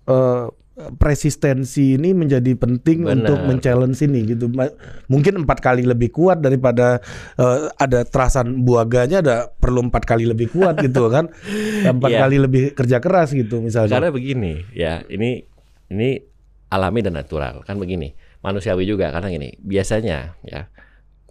uh, 0.09 0.47
persistensi 0.95 1.99
ini 1.99 2.15
menjadi 2.15 2.55
penting 2.55 3.03
Benar. 3.03 3.15
untuk 3.19 3.37
men-challenge 3.43 3.99
ini 4.07 4.19
gitu. 4.31 4.47
Mungkin 5.11 5.43
empat 5.43 5.59
kali 5.59 5.83
lebih 5.83 6.15
kuat 6.15 6.39
daripada 6.39 7.03
uh, 7.35 7.67
ada 7.75 8.07
terasan 8.07 8.63
buaganya 8.63 9.19
ada 9.19 9.35
perlu 9.51 9.91
empat 9.91 10.07
kali 10.07 10.23
lebih 10.23 10.55
kuat 10.55 10.79
gitu 10.85 11.11
kan. 11.11 11.27
Empat 11.83 12.11
yeah. 12.15 12.21
kali 12.23 12.37
lebih 12.39 12.71
kerja 12.71 13.03
keras 13.03 13.35
gitu 13.35 13.59
misalnya. 13.59 13.99
Karena 13.99 14.11
begini 14.15 14.63
ya, 14.71 15.03
ini 15.11 15.43
ini 15.91 16.23
alami 16.71 17.03
dan 17.03 17.19
natural 17.19 17.67
kan 17.67 17.75
begini. 17.75 18.15
Manusiawi 18.39 18.87
juga 18.87 19.11
karena 19.11 19.27
gini, 19.35 19.59
biasanya 19.59 20.39
ya 20.47 20.71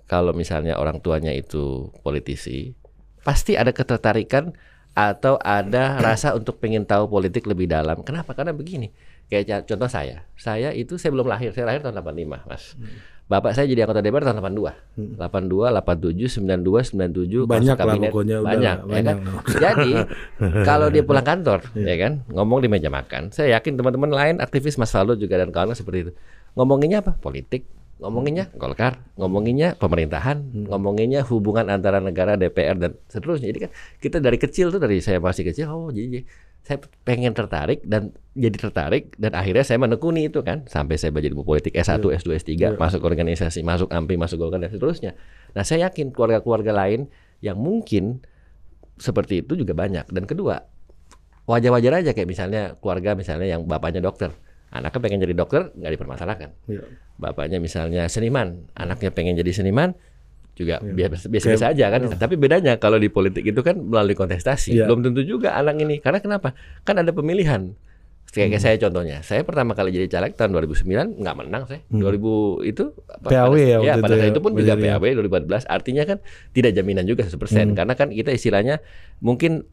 kalau 0.05 0.37
misalnya 0.37 0.77
orang 0.77 1.01
tuanya 1.01 1.33
itu 1.33 1.89
politisi, 2.05 2.77
pasti 3.25 3.57
ada 3.57 3.73
ketertarikan 3.73 4.53
atau 4.93 5.41
ada 5.41 5.97
rasa 6.05 6.37
untuk 6.37 6.61
pengen 6.61 6.85
tahu 6.85 7.09
politik 7.09 7.49
lebih 7.49 7.65
dalam. 7.65 8.05
Kenapa? 8.05 8.37
Karena 8.37 8.53
begini 8.53 8.93
Kayak 9.29 9.69
contoh 9.69 9.89
saya, 9.93 10.25
saya 10.41 10.73
itu 10.73 10.97
saya 10.97 11.13
belum 11.13 11.29
lahir, 11.29 11.53
saya 11.53 11.69
lahir 11.69 11.85
tahun 11.85 12.01
85, 12.01 12.49
Mas. 12.49 12.73
Hmm. 12.81 12.97
Bapak 13.29 13.53
saya 13.53 13.69
jadi 13.69 13.85
anggota 13.85 14.01
DPR 14.01 14.25
tahun 14.25 14.41
82. 14.41 14.73
Hmm. 14.97 15.13
82, 15.21 15.69
87, 15.69 16.41
92, 16.41 17.45
97 17.45 17.45
banyak 17.45 17.77
kabinet. 17.77 18.09
Lah 18.09 18.13
pokoknya 18.17 18.37
banyak, 18.41 18.77
udah, 18.89 18.97
ya 18.97 19.01
kan? 19.05 19.17
Jadi 19.53 19.93
kalau 20.69 20.89
dia 20.89 21.05
pulang 21.05 21.27
kantor, 21.29 21.61
ya 21.77 21.97
kan, 22.01 22.25
ngomong 22.33 22.65
di 22.65 22.73
meja 22.73 22.89
makan, 22.89 23.29
saya 23.29 23.61
yakin 23.61 23.77
teman-teman 23.77 24.09
lain 24.09 24.35
aktivis 24.41 24.81
Mas 24.81 24.89
Faldo 24.89 25.13
juga 25.13 25.37
dan 25.37 25.53
kawan 25.53 25.77
seperti 25.77 26.09
itu. 26.09 26.13
Ngomonginnya 26.57 27.05
apa? 27.05 27.13
Politik, 27.21 27.69
ngomonginnya 28.01 28.49
Golkar, 28.57 28.97
ngomonginnya 29.21 29.77
pemerintahan, 29.77 30.39
hmm. 30.41 30.65
ngomonginnya 30.73 31.21
hubungan 31.29 31.69
antara 31.69 32.01
negara, 32.01 32.41
DPR 32.41 32.81
dan 32.81 32.97
seterusnya. 33.13 33.53
Jadi 33.53 33.69
kan 33.69 33.71
kita 34.01 34.25
dari 34.25 34.41
kecil 34.41 34.73
tuh 34.73 34.81
dari 34.81 35.05
saya 35.05 35.21
masih 35.21 35.45
kecil, 35.45 35.69
oh 35.69 35.93
jadi 35.93 36.25
saya 36.69 36.85
pengen 37.09 37.33
tertarik 37.33 37.81
dan 37.89 38.13
jadi 38.37 38.61
tertarik 38.61 39.17
dan 39.17 39.33
akhirnya 39.33 39.65
saya 39.65 39.81
menekuni 39.81 40.29
itu 40.29 40.45
kan 40.45 40.69
sampai 40.69 41.01
saya 41.01 41.09
belajar 41.09 41.33
ilmu 41.33 41.49
politik 41.49 41.73
S1, 41.73 41.97
yeah. 42.05 42.21
S2, 42.21 42.29
S3, 42.45 42.51
yeah. 42.61 42.73
masuk 42.77 43.01
organisasi, 43.09 43.65
masuk 43.65 43.89
AMPI, 43.89 44.21
masuk 44.21 44.37
Golkar 44.37 44.61
dan 44.61 44.69
seterusnya. 44.69 45.17
Nah, 45.57 45.65
saya 45.65 45.89
yakin 45.89 46.13
keluarga-keluarga 46.13 46.77
lain 46.77 47.09
yang 47.41 47.57
mungkin 47.57 48.21
seperti 49.01 49.41
itu 49.41 49.57
juga 49.57 49.73
banyak. 49.73 50.13
Dan 50.13 50.29
kedua, 50.29 50.61
wajar-wajar 51.49 52.05
aja 52.05 52.13
kayak 52.13 52.29
misalnya 52.29 52.77
keluarga 52.85 53.17
misalnya 53.17 53.49
yang 53.49 53.65
bapaknya 53.65 54.05
dokter, 54.05 54.37
anaknya 54.69 55.01
pengen 55.01 55.19
jadi 55.25 55.33
dokter 55.33 55.73
nggak 55.73 55.93
dipermasalahkan. 55.97 56.53
Yeah. 56.69 56.85
Bapaknya 57.17 57.65
misalnya 57.65 58.13
seniman, 58.13 58.69
anaknya 58.77 59.09
pengen 59.09 59.41
jadi 59.41 59.57
seniman 59.57 59.97
juga 60.59 60.83
ya. 60.83 61.07
biasa-biasa 61.07 61.71
aja 61.71 61.87
kan. 61.95 62.01
Ya. 62.11 62.19
Tapi 62.19 62.35
bedanya 62.35 62.75
kalau 62.83 62.99
di 62.99 63.07
politik 63.07 63.47
itu 63.47 63.63
kan 63.63 63.79
melalui 63.79 64.19
kontestasi. 64.19 64.75
Ya. 64.75 64.91
Belum 64.91 65.07
tentu 65.07 65.23
juga 65.23 65.55
anak 65.55 65.79
ini. 65.79 66.03
Karena 66.03 66.19
kenapa? 66.19 66.59
Kan 66.83 66.99
ada 66.99 67.15
pemilihan. 67.15 67.79
Kayak 68.29 68.61
hmm. 68.61 68.61
saya 68.61 68.77
contohnya, 68.77 69.17
saya 69.25 69.41
pertama 69.41 69.73
kali 69.73 69.89
jadi 69.89 70.05
caleg 70.05 70.37
tahun 70.37 70.53
2009 70.53 71.17
nggak 71.17 71.37
menang 71.41 71.65
saya. 71.65 71.81
Hmm. 71.89 72.05
2000 72.05 72.69
itu 72.69 72.85
PAW 73.25 73.53
ya, 73.57 73.81
ya 73.81 73.95
pada 73.97 74.21
saat 74.21 74.37
itu, 74.37 74.37
ya, 74.37 74.45
pun 74.45 74.53
juga 74.53 74.75
PAW 74.77 75.05
2014. 75.49 75.65
Artinya 75.65 76.03
kan 76.05 76.19
tidak 76.53 76.77
jaminan 76.77 77.09
juga 77.09 77.25
100% 77.25 77.41
hmm. 77.41 77.73
karena 77.73 77.95
kan 77.97 78.13
kita 78.13 78.29
istilahnya 78.37 78.85
mungkin 79.25 79.65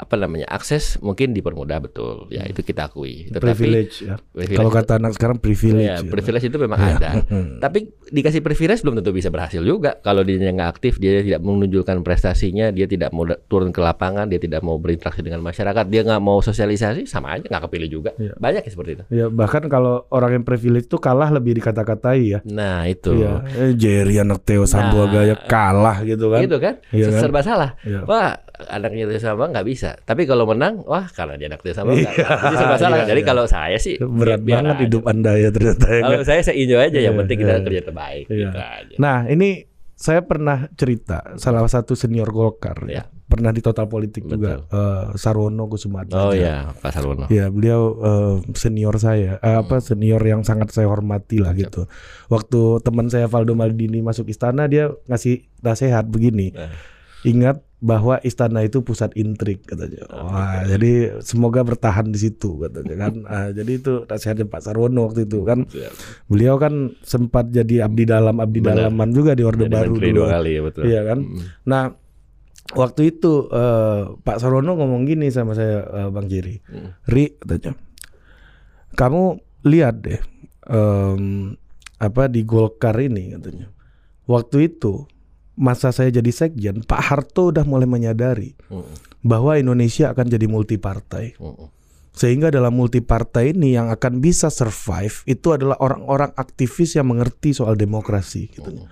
apa 0.00 0.16
namanya 0.16 0.48
akses 0.48 0.96
mungkin 1.04 1.36
dipermudah 1.36 1.76
betul 1.84 2.24
ya 2.32 2.48
itu 2.48 2.64
kita 2.64 2.88
akui 2.88 3.28
tetapi 3.28 3.52
privilege 3.52 4.00
ya. 4.00 4.16
privilege, 4.32 4.56
kalau 4.56 4.70
kata 4.72 4.92
anak 4.96 5.12
sekarang 5.12 5.36
privilege 5.36 5.84
ya, 5.84 6.00
ya. 6.00 6.08
privilege 6.08 6.46
itu 6.48 6.56
memang 6.56 6.80
ya. 6.80 6.90
ada 6.96 7.10
tapi 7.68 7.92
dikasih 8.08 8.40
privilege 8.40 8.80
belum 8.80 9.04
tentu 9.04 9.12
bisa 9.12 9.28
berhasil 9.28 9.60
juga 9.60 10.00
kalau 10.00 10.24
dia 10.24 10.40
nggak 10.40 10.70
aktif 10.72 10.96
dia 10.96 11.20
tidak 11.20 11.44
menunjukkan 11.44 12.00
prestasinya 12.00 12.72
dia 12.72 12.88
tidak 12.88 13.12
mau 13.12 13.28
turun 13.44 13.76
ke 13.76 13.80
lapangan 13.84 14.24
dia 14.24 14.40
tidak 14.40 14.64
mau 14.64 14.80
berinteraksi 14.80 15.20
dengan 15.20 15.44
masyarakat 15.44 15.84
dia 15.92 16.00
nggak 16.00 16.22
mau 16.24 16.40
sosialisasi 16.40 17.04
sama 17.04 17.36
aja 17.36 17.44
nggak 17.44 17.68
kepilih 17.68 17.88
juga 17.92 18.10
ya. 18.16 18.32
banyak 18.40 18.64
ya 18.64 18.70
seperti 18.72 18.90
itu 18.96 19.04
ya 19.12 19.26
bahkan 19.28 19.68
kalau 19.68 20.08
orang 20.08 20.40
yang 20.40 20.44
privilege 20.48 20.88
itu 20.88 20.96
kalah 20.96 21.28
lebih 21.28 21.60
dikata-katai 21.60 22.20
ya 22.24 22.38
nah 22.48 22.88
itu 22.88 23.20
ya. 23.20 23.44
eh, 23.52 23.76
Jerry 23.76 24.16
anak 24.16 24.48
Theo 24.48 24.64
Sambuaga 24.64 25.28
nah, 25.28 25.36
kalah 25.44 26.00
gitu 26.08 26.32
kan 26.32 26.40
gitu 26.40 26.56
kan 26.56 26.74
ya, 26.88 27.12
serba 27.20 27.44
kan? 27.44 27.52
salah 27.52 27.70
ya. 27.84 28.00
wah 28.08 28.40
anaknya 28.68 29.08
Theo 29.08 29.20
sama 29.22 29.48
nggak 29.48 29.66
bisa 29.66 29.96
tapi 30.10 30.26
kalau 30.26 30.44
menang, 30.48 30.82
wah 30.84 31.06
karena 31.12 31.38
dia 31.38 31.46
anak 31.46 31.62
sama 31.70 31.94
enggak. 31.94 32.14
Iya, 32.18 32.26
Jadi 32.26 32.56
serba 32.58 32.76
salah. 32.76 32.96
Iya, 32.98 33.06
Jadi 33.14 33.22
iya. 33.22 33.28
kalau 33.28 33.44
saya 33.46 33.76
sih 33.78 33.94
berat 34.00 34.42
ya, 34.42 34.58
banget 34.58 34.76
hidup 34.88 35.02
Anda 35.06 35.32
ya 35.38 35.48
ternyata. 35.54 35.86
Ya, 35.86 36.00
kalau 36.02 36.20
saya 36.26 36.40
saya 36.42 36.56
enjoy 36.58 36.80
aja, 36.80 36.98
yang 36.98 37.14
penting 37.14 37.36
kita 37.38 37.54
kerja 37.62 37.82
terbaik 37.86 38.24
gitu 38.26 38.58
aja. 38.58 38.94
Nah, 38.98 39.18
ini 39.30 39.70
saya 40.00 40.24
pernah 40.24 40.64
cerita 40.74 41.36
salah 41.36 41.62
satu 41.68 41.92
senior 41.92 42.32
Golkar 42.32 42.88
ya. 42.88 43.04
Pernah 43.30 43.54
di 43.54 43.62
total 43.62 43.86
politik 43.86 44.26
Betul. 44.26 44.42
juga 44.42 44.52
uh, 44.74 45.14
Sarwono 45.14 45.70
Kusuma 45.70 46.02
Oh 46.18 46.34
iya, 46.34 46.74
Pak 46.74 46.90
Sarwono. 46.90 47.30
Ya, 47.30 47.46
beliau 47.46 47.94
uh, 48.02 48.36
senior 48.58 48.98
saya, 48.98 49.38
uh, 49.38 49.62
apa 49.62 49.78
senior 49.78 50.18
yang 50.26 50.42
sangat 50.42 50.74
saya 50.74 50.90
hormati 50.90 51.38
lah 51.38 51.54
Betul. 51.54 51.62
gitu. 51.62 51.82
Waktu 52.26 52.60
teman 52.82 53.06
saya 53.06 53.30
Valdo 53.30 53.54
Maldini 53.54 54.02
masuk 54.02 54.26
istana 54.26 54.66
dia 54.66 54.90
ngasih 55.06 55.46
nasihat 55.62 56.10
begini. 56.10 56.50
Eh. 56.58 56.74
Ingat 57.30 57.69
bahwa 57.80 58.20
istana 58.20 58.60
itu 58.60 58.84
pusat 58.84 59.16
intrik 59.16 59.64
katanya. 59.64 60.04
Wah, 60.12 60.60
okay. 60.60 60.76
jadi 60.76 60.92
semoga 61.24 61.64
bertahan 61.64 62.12
di 62.12 62.20
situ 62.20 62.60
katanya 62.60 63.08
kan. 63.08 63.14
Nah, 63.24 63.48
jadi 63.58 63.72
itu 63.80 64.04
nasihatnya 64.04 64.46
Pak 64.52 64.60
Sarwono 64.60 65.08
waktu 65.08 65.24
itu 65.24 65.40
kan. 65.48 65.64
Beliau 66.28 66.60
kan 66.60 66.92
sempat 67.00 67.48
jadi 67.48 67.88
abdi 67.88 68.04
dalam 68.04 68.36
abdi 68.36 68.60
Benar. 68.60 68.92
dalaman 68.92 69.10
juga 69.16 69.32
di 69.32 69.42
Orde 69.48 69.64
jadi 69.64 69.80
Baru 69.80 69.96
dulu. 69.96 70.12
Dua 70.12 70.28
kali 70.28 70.50
ya 70.52 70.60
betul. 70.60 70.82
Iya 70.84 71.00
kan. 71.08 71.18
Hmm. 71.24 71.44
Nah, 71.64 71.82
waktu 72.76 73.00
itu 73.16 73.48
uh, 73.48 74.20
Pak 74.20 74.36
Sarwono 74.44 74.76
ngomong 74.76 75.08
gini 75.08 75.32
sama 75.32 75.56
saya 75.56 75.80
uh, 75.88 76.08
Bang 76.12 76.28
Jiri. 76.28 76.60
Hmm. 76.68 76.92
Ri 77.08 77.32
katanya. 77.40 77.80
Kamu 78.92 79.40
lihat 79.64 80.04
deh 80.04 80.20
um, 80.68 81.56
apa 81.96 82.28
di 82.28 82.44
Golkar 82.44 83.00
ini 83.00 83.32
katanya. 83.40 83.72
Waktu 84.28 84.68
itu 84.68 85.08
masa 85.58 85.90
saya 85.90 86.10
jadi 86.12 86.30
sekjen, 86.30 86.86
Pak 86.86 87.02
Harto 87.02 87.50
udah 87.50 87.64
mulai 87.66 87.86
menyadari 87.86 88.54
bahwa 89.20 89.56
Indonesia 89.56 90.10
akan 90.10 90.26
jadi 90.30 90.46
multi 90.46 90.76
partai. 90.80 91.36
Hmm. 91.36 91.68
Sehingga 92.10 92.50
dalam 92.50 92.74
multi 92.74 92.98
partai 93.00 93.54
ini 93.54 93.78
yang 93.78 93.88
akan 93.88 94.18
bisa 94.18 94.50
survive 94.50 95.22
itu 95.30 95.54
adalah 95.54 95.78
orang-orang 95.78 96.34
aktivis 96.34 96.98
yang 96.98 97.06
mengerti 97.08 97.54
soal 97.54 97.78
demokrasi 97.78 98.50
gitu. 98.50 98.84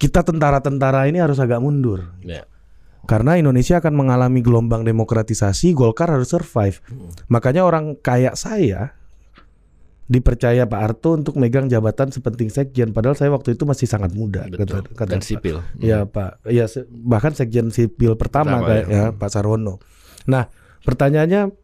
Kita 0.00 0.24
tentara-tentara 0.24 1.10
ini 1.10 1.20
harus 1.20 1.36
agak 1.42 1.60
mundur. 1.60 2.16
Yeah. 2.24 2.48
Karena 3.04 3.36
Indonesia 3.36 3.82
akan 3.82 3.92
mengalami 3.96 4.40
gelombang 4.40 4.86
demokratisasi, 4.86 5.74
Golkar 5.74 6.12
harus 6.14 6.30
survive. 6.30 6.78
Makanya 7.28 7.66
orang 7.66 7.98
kayak 7.98 8.38
saya 8.38 8.99
dipercaya 10.10 10.66
Pak 10.66 10.80
Arto 10.82 11.14
untuk 11.14 11.38
megang 11.38 11.70
jabatan 11.70 12.10
sepenting 12.10 12.50
sekjen 12.50 12.90
padahal 12.90 13.14
saya 13.14 13.30
waktu 13.30 13.54
itu 13.54 13.62
masih 13.62 13.86
sangat 13.86 14.10
muda 14.10 14.50
Betul. 14.50 14.82
kata, 14.82 14.98
kata 14.98 15.10
Dan 15.14 15.22
sipil. 15.22 15.62
Ya 15.78 16.02
Pak, 16.02 16.42
ya 16.50 16.66
bahkan 16.90 17.30
sekjen 17.30 17.70
sipil 17.70 18.18
pertama, 18.18 18.58
pertama 18.58 18.66
kayak 18.66 18.86
ya. 18.90 18.98
ya 18.98 19.04
Pak 19.14 19.30
Sarwono. 19.30 19.78
Nah, 20.26 20.50
pertanyaannya 20.82 21.54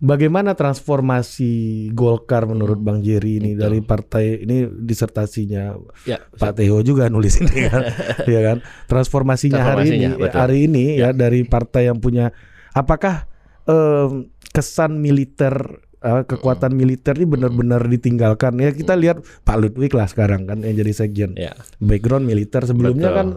bagaimana 0.00 0.56
transformasi 0.56 1.92
Golkar 1.92 2.48
menurut 2.48 2.80
hmm. 2.80 2.86
Bang 2.88 2.98
Jerry 3.04 3.44
ini 3.44 3.52
Betul. 3.52 3.60
dari 3.60 3.78
partai 3.84 4.24
ini 4.40 4.56
disertasinya 4.72 5.76
ya, 6.08 6.16
Pak 6.16 6.56
Teo 6.56 6.80
juga 6.80 7.12
nulis 7.12 7.44
ini 7.44 7.68
kan. 7.68 7.92
ya 8.34 8.40
kan? 8.40 8.58
Transformasinya, 8.88 9.60
Transformasinya 9.60 9.68
hari 9.68 9.86
ini 9.92 10.08
betul. 10.16 10.40
hari 10.40 10.58
ini 10.64 10.84
ya. 10.96 11.12
ya 11.12 11.16
dari 11.28 11.44
partai 11.44 11.92
yang 11.92 12.00
punya 12.00 12.32
apakah 12.72 13.28
em, 13.68 14.32
kesan 14.48 14.96
militer 14.96 15.84
eh, 16.02 16.22
kekuatan 16.26 16.74
militer 16.74 17.14
ini 17.16 17.26
benar-benar 17.26 17.86
ditinggalkan. 17.86 18.58
Ya 18.58 18.70
kita 18.74 18.98
lihat 18.98 19.22
Pak 19.46 19.56
Ludwig 19.58 19.94
lah 19.94 20.06
sekarang 20.10 20.50
kan 20.50 20.60
yang 20.66 20.76
jadi 20.76 20.92
sekjen. 20.92 21.30
Ya. 21.38 21.54
background 21.80 22.28
militer 22.28 22.62
sebelumnya 22.66 23.10
Betul. 23.10 23.18
kan 23.18 23.28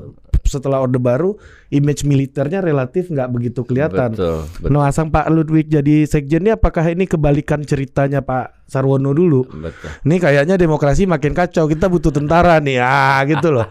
setelah 0.55 0.79
orde 0.79 0.95
baru 0.95 1.35
image 1.67 2.07
militernya 2.07 2.63
relatif 2.63 3.11
nggak 3.11 3.27
begitu 3.27 3.67
kelihatan 3.67 4.15
Betul. 4.15 4.47
betul. 4.63 4.71
Nah, 4.71 4.87
asang 4.87 5.11
Pak 5.11 5.27
Ludwig 5.27 5.67
jadi 5.67 6.07
sekjen 6.07 6.47
ini 6.47 6.55
apakah 6.55 6.87
ini 6.87 7.03
kebalikan 7.03 7.65
ceritanya 7.67 8.23
Pak 8.23 8.69
Sarwono 8.69 9.13
dulu? 9.13 9.45
Betul. 9.45 9.89
Ini 10.05 10.15
kayaknya 10.17 10.55
demokrasi 10.57 11.05
makin 11.05 11.37
kacau. 11.37 11.69
Kita 11.69 11.85
butuh 11.85 12.09
tentara 12.09 12.57
nih. 12.57 12.81
Ah, 12.81 13.21
gitu 13.25 13.53
loh. 13.53 13.69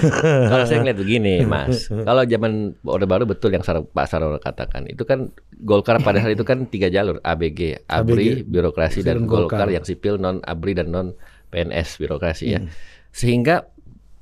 Kalau 0.52 0.64
saya 0.68 0.84
ngeliat 0.84 0.98
begini, 1.00 1.44
Mas. 1.48 1.88
Kalau 1.88 2.24
zaman 2.24 2.76
Orde 2.84 3.08
Baru 3.08 3.24
betul 3.24 3.56
yang 3.56 3.64
Sar- 3.64 3.84
Pak 3.84 4.06
Sarono 4.08 4.36
katakan. 4.36 4.84
Itu 4.88 5.08
kan 5.08 5.32
Golkar 5.64 5.96
pada 6.04 6.20
saat 6.20 6.36
itu 6.36 6.44
kan 6.44 6.68
tiga 6.68 6.92
jalur, 6.92 7.24
ABG, 7.24 7.88
ABRI, 7.88 8.44
birokrasi 8.44 9.00
dan 9.00 9.24
Golkar. 9.24 9.64
Golkar 9.64 9.68
yang 9.72 9.84
sipil 9.84 10.20
non 10.20 10.44
ABRI 10.44 10.72
dan 10.76 10.92
non 10.92 11.08
PNS 11.48 11.96
birokrasi 11.96 12.44
ya. 12.52 12.60
Sehingga 13.14 13.68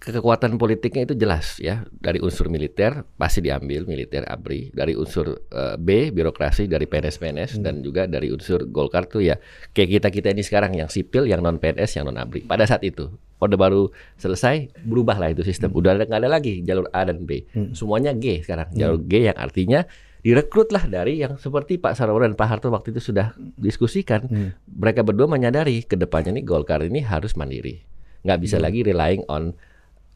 kekuatan 0.02 0.58
politiknya 0.58 1.06
itu 1.06 1.14
jelas 1.14 1.56
ya. 1.56 1.86
Dari 1.88 2.18
unsur 2.18 2.50
militer 2.50 3.06
pasti 3.14 3.38
diambil 3.38 3.86
militer 3.86 4.26
ABRI. 4.26 4.74
Dari 4.74 4.92
unsur 4.92 5.46
eh, 5.46 5.78
B 5.78 6.10
birokrasi 6.10 6.66
dari 6.66 6.84
PNS 6.84 7.16
PNS 7.16 7.50
dan 7.58 7.80
juga 7.80 8.04
dari 8.04 8.28
unsur 8.28 8.66
Golkar 8.66 9.06
tuh 9.06 9.22
ya. 9.22 9.38
Kayak 9.70 10.02
kita 10.02 10.08
kita 10.10 10.28
ini 10.30 10.42
sekarang 10.42 10.74
yang 10.74 10.90
sipil 10.90 11.24
yang 11.24 11.38
non 11.38 11.56
PNS 11.56 11.96
yang 11.96 12.10
non 12.10 12.18
ABRI. 12.18 12.42
Pada 12.42 12.66
saat 12.66 12.82
itu 12.82 13.06
Orde 13.38 13.58
baru 13.58 13.90
selesai 14.16 14.70
berubahlah 14.80 15.30
itu 15.30 15.42
sistem. 15.42 15.70
Udah 15.70 15.94
ada- 15.94 16.06
nggak 16.06 16.20
ada 16.20 16.30
lagi 16.30 16.62
jalur 16.62 16.86
A 16.90 17.02
dan 17.02 17.22
B. 17.22 17.42
Semuanya 17.70 18.10
G 18.12 18.42
sekarang. 18.42 18.70
Jalur 18.72 19.02
G 19.02 19.26
yang 19.26 19.34
artinya 19.34 19.82
direkrutlah 20.20 20.86
dari 20.86 21.18
yang 21.18 21.34
seperti 21.34 21.74
Pak 21.74 21.98
Sarwono 21.98 22.22
dan 22.22 22.38
Pak 22.38 22.46
Harto 22.46 22.70
waktu 22.70 22.90
itu 22.90 23.02
sudah 23.02 23.34
diskusikan. 23.56 24.22
Mereka 24.68 25.02
berdua 25.02 25.26
menyadari 25.26 25.82
ke 25.82 25.94
depannya 25.94 26.30
nih 26.32 26.42
Golkar 26.42 26.82
ini 26.82 27.02
harus 27.02 27.34
mandiri. 27.34 27.82
Nggak 28.22 28.38
bisa 28.38 28.56
lagi 28.58 28.82
relying 28.82 29.26
on 29.26 29.50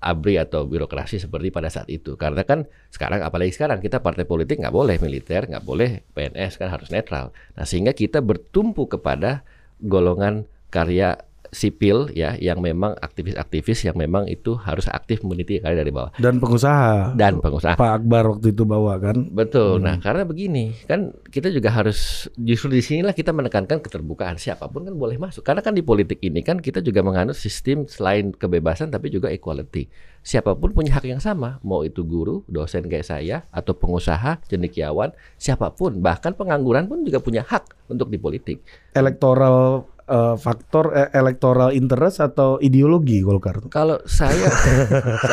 ABRI 0.00 0.38
atau 0.38 0.69
birokrasi 0.69 1.19
seperti 1.19 1.50
pada 1.50 1.73
saat 1.73 1.88
itu. 1.88 2.15
Karena 2.15 2.45
kan 2.47 2.69
sekarang 2.93 3.25
apalagi 3.25 3.53
sekarang 3.53 3.83
kita 3.83 4.05
partai 4.05 4.29
politik 4.29 4.61
nggak 4.61 4.75
boleh 4.75 4.97
militer, 5.03 5.49
nggak 5.49 5.65
boleh 5.65 6.05
PNS 6.15 6.61
kan 6.61 6.69
harus 6.71 6.93
netral. 6.93 7.35
Nah 7.57 7.65
sehingga 7.65 7.97
kita 7.97 8.21
bertumpu 8.23 8.87
kepada 8.87 9.43
golongan 9.83 10.47
karya 10.71 11.25
sipil 11.50 12.11
ya 12.12 12.35
yang 12.37 12.59
memang 12.62 12.95
aktivis-aktivis 12.99 13.87
yang 13.87 13.97
memang 13.99 14.26
itu 14.26 14.55
harus 14.59 14.87
aktif 14.91 15.23
meneliti 15.23 15.59
karya 15.59 15.83
dari 15.83 15.93
bawah 15.95 16.11
Dan 16.19 16.38
pengusaha. 16.43 17.15
dan 17.15 17.38
pengusaha. 17.38 17.75
Pak 17.76 17.93
Akbar 18.03 18.37
waktu 18.37 18.55
itu 18.55 18.62
bawa 18.62 18.99
kan. 18.99 19.29
Betul. 19.31 19.83
Nah, 19.83 19.99
karena 20.00 20.23
begini, 20.25 20.75
kan 20.87 21.12
kita 21.31 21.53
juga 21.53 21.73
harus 21.73 22.31
justru 22.37 22.73
di 22.73 22.83
sinilah 22.83 23.12
kita 23.15 23.31
menekankan 23.35 23.83
keterbukaan 23.83 24.37
siapa 24.37 24.67
pun 24.71 24.87
kan 24.87 24.95
boleh 24.95 25.17
masuk. 25.21 25.43
Karena 25.47 25.62
kan 25.62 25.76
di 25.76 25.83
politik 25.83 26.23
ini 26.23 26.41
kan 26.43 26.59
kita 26.59 26.81
juga 26.83 27.03
menganut 27.03 27.37
sistem 27.37 27.85
selain 27.87 28.33
kebebasan 28.33 28.91
tapi 28.91 29.12
juga 29.12 29.31
equality. 29.31 29.88
Siapa 30.26 30.59
pun 30.59 30.75
punya 30.75 30.99
hak 30.99 31.07
yang 31.07 31.23
sama, 31.23 31.62
mau 31.62 31.87
itu 31.87 32.03
guru, 32.03 32.43
dosen 32.50 32.91
kayak 32.91 33.07
saya 33.07 33.47
atau 33.55 33.79
pengusaha, 33.79 34.43
cendekiawan, 34.50 35.15
siapa 35.38 35.71
pun, 35.71 36.03
bahkan 36.03 36.35
pengangguran 36.35 36.91
pun 36.91 37.07
juga 37.07 37.23
punya 37.23 37.47
hak 37.47 37.87
untuk 37.87 38.11
di 38.11 38.19
politik. 38.19 38.59
Elektoral 38.91 39.87
eh, 40.09 40.35
faktor 40.39 40.97
eh, 40.97 41.11
electoral 41.13 41.77
interest 41.77 42.25
atau 42.25 42.57
ideologi 42.63 43.21
Golkar. 43.21 43.61
Kalau 43.69 44.01
saya 44.07 44.49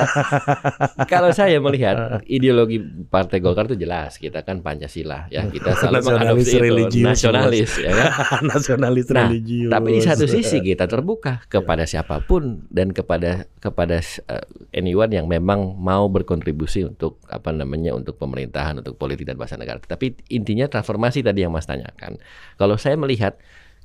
kalau 1.13 1.31
saya 1.31 1.61
melihat 1.63 2.19
ideologi 2.27 2.81
Partai 3.07 3.39
Golkar 3.39 3.69
itu 3.71 3.77
jelas, 3.77 4.19
kita 4.19 4.43
kan 4.43 4.65
Pancasila 4.65 5.31
ya, 5.31 5.47
kita 5.47 5.71
selalu 5.79 6.01
Nasionalis 6.01 6.07
mengadopsi 6.09 6.51
itu, 6.51 6.63
religius, 6.65 7.05
nasionalis 7.07 7.71
ya 7.79 7.91
kan. 7.93 8.11
Nasionalis 8.51 9.05
Nah, 9.13 9.29
religius. 9.29 9.69
Tapi 9.69 9.89
di 9.93 10.01
satu 10.01 10.25
sisi 10.25 10.57
kita 10.59 10.89
terbuka 10.89 11.45
kepada 11.45 11.85
siapa 11.85 12.23
pun 12.25 12.65
dan 12.73 12.89
kepada 12.91 13.45
kepada 13.61 14.01
uh, 14.27 14.45
anyone 14.73 15.11
yang 15.13 15.29
memang 15.29 15.77
mau 15.77 16.09
berkontribusi 16.09 16.87
untuk 16.89 17.21
apa 17.29 17.53
namanya 17.53 17.93
untuk 17.93 18.17
pemerintahan, 18.17 18.81
untuk 18.81 18.97
politik 18.97 19.29
dan 19.29 19.37
bahasa 19.37 19.55
negara. 19.55 19.77
Tapi 19.79 20.17
intinya 20.33 20.65
transformasi 20.65 21.21
tadi 21.21 21.45
yang 21.45 21.53
Mas 21.53 21.69
tanyakan. 21.69 22.17
Kalau 22.57 22.75
saya 22.75 22.97
melihat 22.97 23.37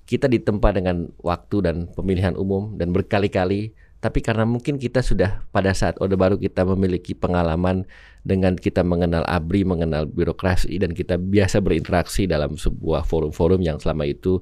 kita 0.08 0.24
ditempa 0.24 0.72
dengan 0.72 1.12
waktu 1.20 1.68
dan 1.68 1.76
pemilihan 1.92 2.32
umum 2.32 2.80
dan 2.80 2.96
berkali-kali 2.96 3.76
tapi 3.98 4.22
karena 4.22 4.46
mungkin 4.46 4.78
kita 4.78 5.02
sudah 5.02 5.42
pada 5.50 5.74
saat 5.74 5.98
Orde 5.98 6.14
Baru 6.14 6.38
kita 6.38 6.62
memiliki 6.62 7.18
pengalaman 7.18 7.82
dengan 8.22 8.54
kita 8.54 8.86
mengenal 8.86 9.26
ABRI, 9.26 9.66
mengenal 9.66 10.06
birokrasi 10.06 10.70
dan 10.78 10.94
kita 10.94 11.18
biasa 11.18 11.58
berinteraksi 11.58 12.30
dalam 12.30 12.54
sebuah 12.54 13.02
forum-forum 13.02 13.58
yang 13.58 13.82
selama 13.82 14.06
itu 14.06 14.38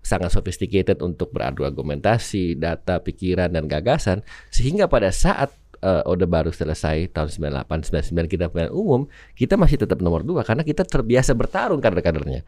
sangat 0.00 0.30
sophisticated 0.32 1.02
untuk 1.02 1.34
beradu 1.34 1.66
argumentasi, 1.66 2.54
data, 2.54 3.02
pikiran 3.02 3.50
dan 3.50 3.66
gagasan 3.66 4.22
sehingga 4.48 4.86
pada 4.86 5.10
saat 5.10 5.50
eh, 5.82 6.06
Orde 6.06 6.30
Baru 6.30 6.54
selesai 6.54 7.10
tahun 7.10 7.34
98 7.66 8.14
99 8.14 8.30
kita 8.30 8.46
pemilihan 8.46 8.70
umum, 8.70 9.10
kita 9.34 9.58
masih 9.58 9.82
tetap 9.82 9.98
nomor 9.98 10.22
dua 10.22 10.46
karena 10.46 10.62
kita 10.62 10.86
terbiasa 10.86 11.34
bertarung 11.34 11.82
kader-kadernya. 11.82 12.46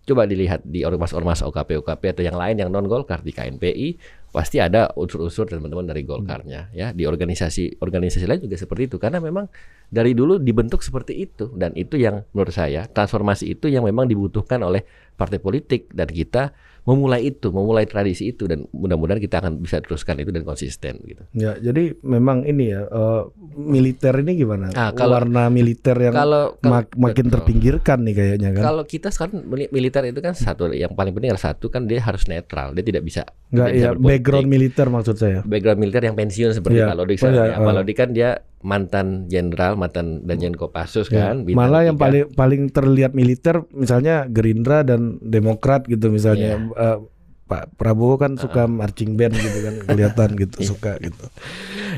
Coba 0.00 0.24
dilihat 0.24 0.64
di 0.64 0.80
ormas-ormas 0.82 1.44
OKP 1.44 1.84
OKP 1.84 2.02
atau 2.16 2.22
yang 2.24 2.34
lain 2.34 2.56
yang 2.56 2.70
non 2.72 2.88
Golkar 2.88 3.20
di 3.20 3.36
KNPI 3.36 3.88
pasti 4.30 4.62
ada 4.62 4.88
unsur-unsur 4.94 5.44
teman-teman 5.50 5.84
dari 5.84 6.06
Golkarnya 6.06 6.72
ya. 6.72 6.96
Di 6.96 7.04
organisasi 7.04 7.82
organisasi 7.82 8.24
lain 8.24 8.40
juga 8.40 8.56
seperti 8.56 8.88
itu. 8.88 8.96
Karena 8.96 9.20
memang 9.20 9.46
dari 9.92 10.16
dulu 10.16 10.40
dibentuk 10.40 10.80
seperti 10.80 11.20
itu. 11.20 11.52
Dan 11.52 11.76
itu 11.76 12.00
yang 12.00 12.24
menurut 12.32 12.54
saya 12.54 12.88
transformasi 12.88 13.54
itu 13.58 13.68
yang 13.68 13.84
memang 13.84 14.08
dibutuhkan 14.08 14.62
oleh 14.64 14.86
partai 15.14 15.36
politik. 15.36 15.92
Dan 15.92 16.08
kita 16.08 16.54
memulai 16.82 17.26
itu 17.26 17.48
memulai 17.48 17.84
tradisi 17.84 18.28
itu 18.28 18.44
dan 18.44 18.64
mudah-mudahan 18.70 19.18
kita 19.18 19.38
akan 19.38 19.58
bisa 19.58 19.78
teruskan 19.78 20.16
itu 20.16 20.28
dan 20.28 20.42
konsisten 20.42 20.98
gitu. 21.02 21.22
Ya, 21.32 21.54
jadi 21.54 21.94
memang 22.00 22.42
ini 22.42 22.70
ya 22.70 22.82
eh, 22.82 23.22
militer 23.54 24.14
ini 24.18 24.36
gimana? 24.36 24.72
Ah, 24.72 24.90
kalau- 24.90 25.12
Warna 25.12 25.46
militer 25.46 25.96
yang 25.98 26.14
Kalau 26.14 26.56
mak- 26.62 26.94
makin 26.94 27.26
betul. 27.26 27.34
terpinggirkan 27.36 27.98
nih 28.00 28.14
kayaknya 28.14 28.50
kan. 28.52 28.62
Kalau 28.64 28.82
kita 28.84 29.08
sekarang 29.08 29.44
mili- 29.44 29.68
militer 29.68 30.02
itu 30.04 30.18
kan 30.18 30.32
satu 30.32 30.70
yang 30.70 30.92
paling 30.92 31.10
penting 31.10 31.30
adalah 31.30 31.46
satu 31.46 31.66
kan 31.66 31.84
dia 31.84 32.00
harus 32.00 32.24
netral, 32.24 32.72
dia 32.72 32.82
tidak 32.82 33.02
bisa 33.02 33.22
Enggak 33.50 33.68
ya 33.72 33.90
background 33.92 34.46
militer 34.46 34.86
maksud 34.86 35.16
saya. 35.16 35.40
background 35.42 35.78
militer 35.78 36.02
yang 36.02 36.14
pensiun 36.14 36.50
seperti 36.52 36.78
Iya. 36.78 36.86
Pak 36.86 36.96
Lodi 36.96 37.14
Oh, 37.16 37.28
iya, 37.28 37.44
ya. 37.44 37.56
Pak 37.56 37.66
oh. 37.66 37.74
Lodi 37.74 37.92
kan 37.92 38.08
dia 38.10 38.30
mantan 38.60 39.24
jenderal, 39.26 39.72
mantan 39.72 40.20
Danjen 40.22 40.52
Kopassus 40.52 41.08
Ya, 41.08 41.32
kan. 41.32 41.42
bintang 41.42 41.64
Malah 41.64 41.82
yang 41.82 41.96
tiga. 41.96 42.04
paling 42.04 42.24
paling 42.30 42.62
terlihat 42.68 43.12
militer 43.12 43.64
misalnya 43.70 44.24
Gerindra 44.26 44.80
dan 44.80 45.16
Demokrat 45.18 45.84
gitu 45.84 46.08
misalnya 46.08 46.56
Iya. 46.56 46.76
Eh, 46.76 46.98
Pak 47.46 47.74
Prabowo 47.74 48.14
kan 48.14 48.36
suka 48.36 48.64
marching 48.64 49.16
band 49.16 49.34
gitu 49.34 49.58
kan 49.60 49.74
kelihatan 49.88 50.28
gitu 50.36 50.56
Iya. 50.56 50.66
suka 50.66 50.92
gitu. 50.98 51.24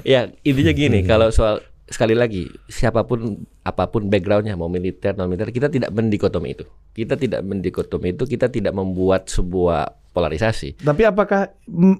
ya 0.03 0.31
intinya 0.41 0.73
gini, 0.73 0.99
Hmm. 1.03 1.09
kalau 1.09 1.29
soal 1.29 1.61
sekali 1.85 2.15
lagi 2.15 2.49
siapa 2.67 3.05
pun 3.05 3.45
apa 3.61 3.85
pun 3.87 4.09
backgroundnya 4.09 4.55
mau 4.55 4.65
militer 4.67 5.13
non 5.13 5.29
militer 5.29 5.51
kita 5.51 5.69
tidak 5.69 5.91
mendikotomi 5.91 6.49
itu. 6.53 6.65
Kita 6.91 7.15
tidak 7.15 7.43
mendikotomi 7.43 8.13
itu, 8.13 8.25
kita 8.25 8.49
tidak 8.49 8.73
membuat 8.73 9.27
sebuah 9.27 9.93
polarisasi. 10.13 10.77
Tapi 10.79 11.03
apakah 11.03 11.49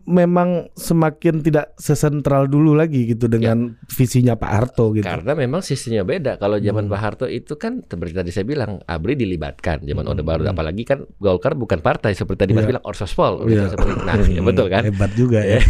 memang 0.05 0.69
semakin 0.73 1.41
tidak 1.41 1.73
sesentral 1.77 2.45
dulu 2.45 2.77
lagi 2.77 3.09
gitu 3.09 3.25
dengan 3.25 3.73
visinya 3.89 4.37
Pak 4.37 4.51
Harto 4.53 4.93
gitu? 4.93 5.03
Ya. 5.03 5.17
Karena 5.17 5.33
memang 5.33 5.61
sistemnya 5.61 6.05
beda. 6.05 6.37
Kalau 6.37 6.61
zaman 6.61 6.87
Hmm. 6.87 6.93
Pak 6.93 7.01
Harto 7.01 7.27
itu 7.27 7.57
kan 7.57 7.81
seperti 7.83 8.13
tadi 8.13 8.29
saya 8.29 8.45
bilang, 8.45 8.85
ABRI 8.85 9.17
dilibatkan 9.17 9.83
zaman 9.83 10.05
Orde 10.05 10.21
Hmm. 10.21 10.29
Baru. 10.29 10.43
Apalagi 10.45 10.85
kan 10.85 11.09
Golkar 11.17 11.57
bukan 11.57 11.81
partai 11.81 12.13
seperti 12.13 12.45
tadi 12.45 12.53
Mas 12.53 12.65
Iya. 12.65 12.71
bilang 12.77 12.85
Orsospol. 12.85 13.49
Iya. 13.49 13.73
seperti, 13.73 13.93
nah, 14.05 14.15
ya 14.37 14.43
betul 14.45 14.67
kan? 14.69 14.83
Hebat 14.85 15.11
juga 15.17 15.41
ya. 15.41 15.61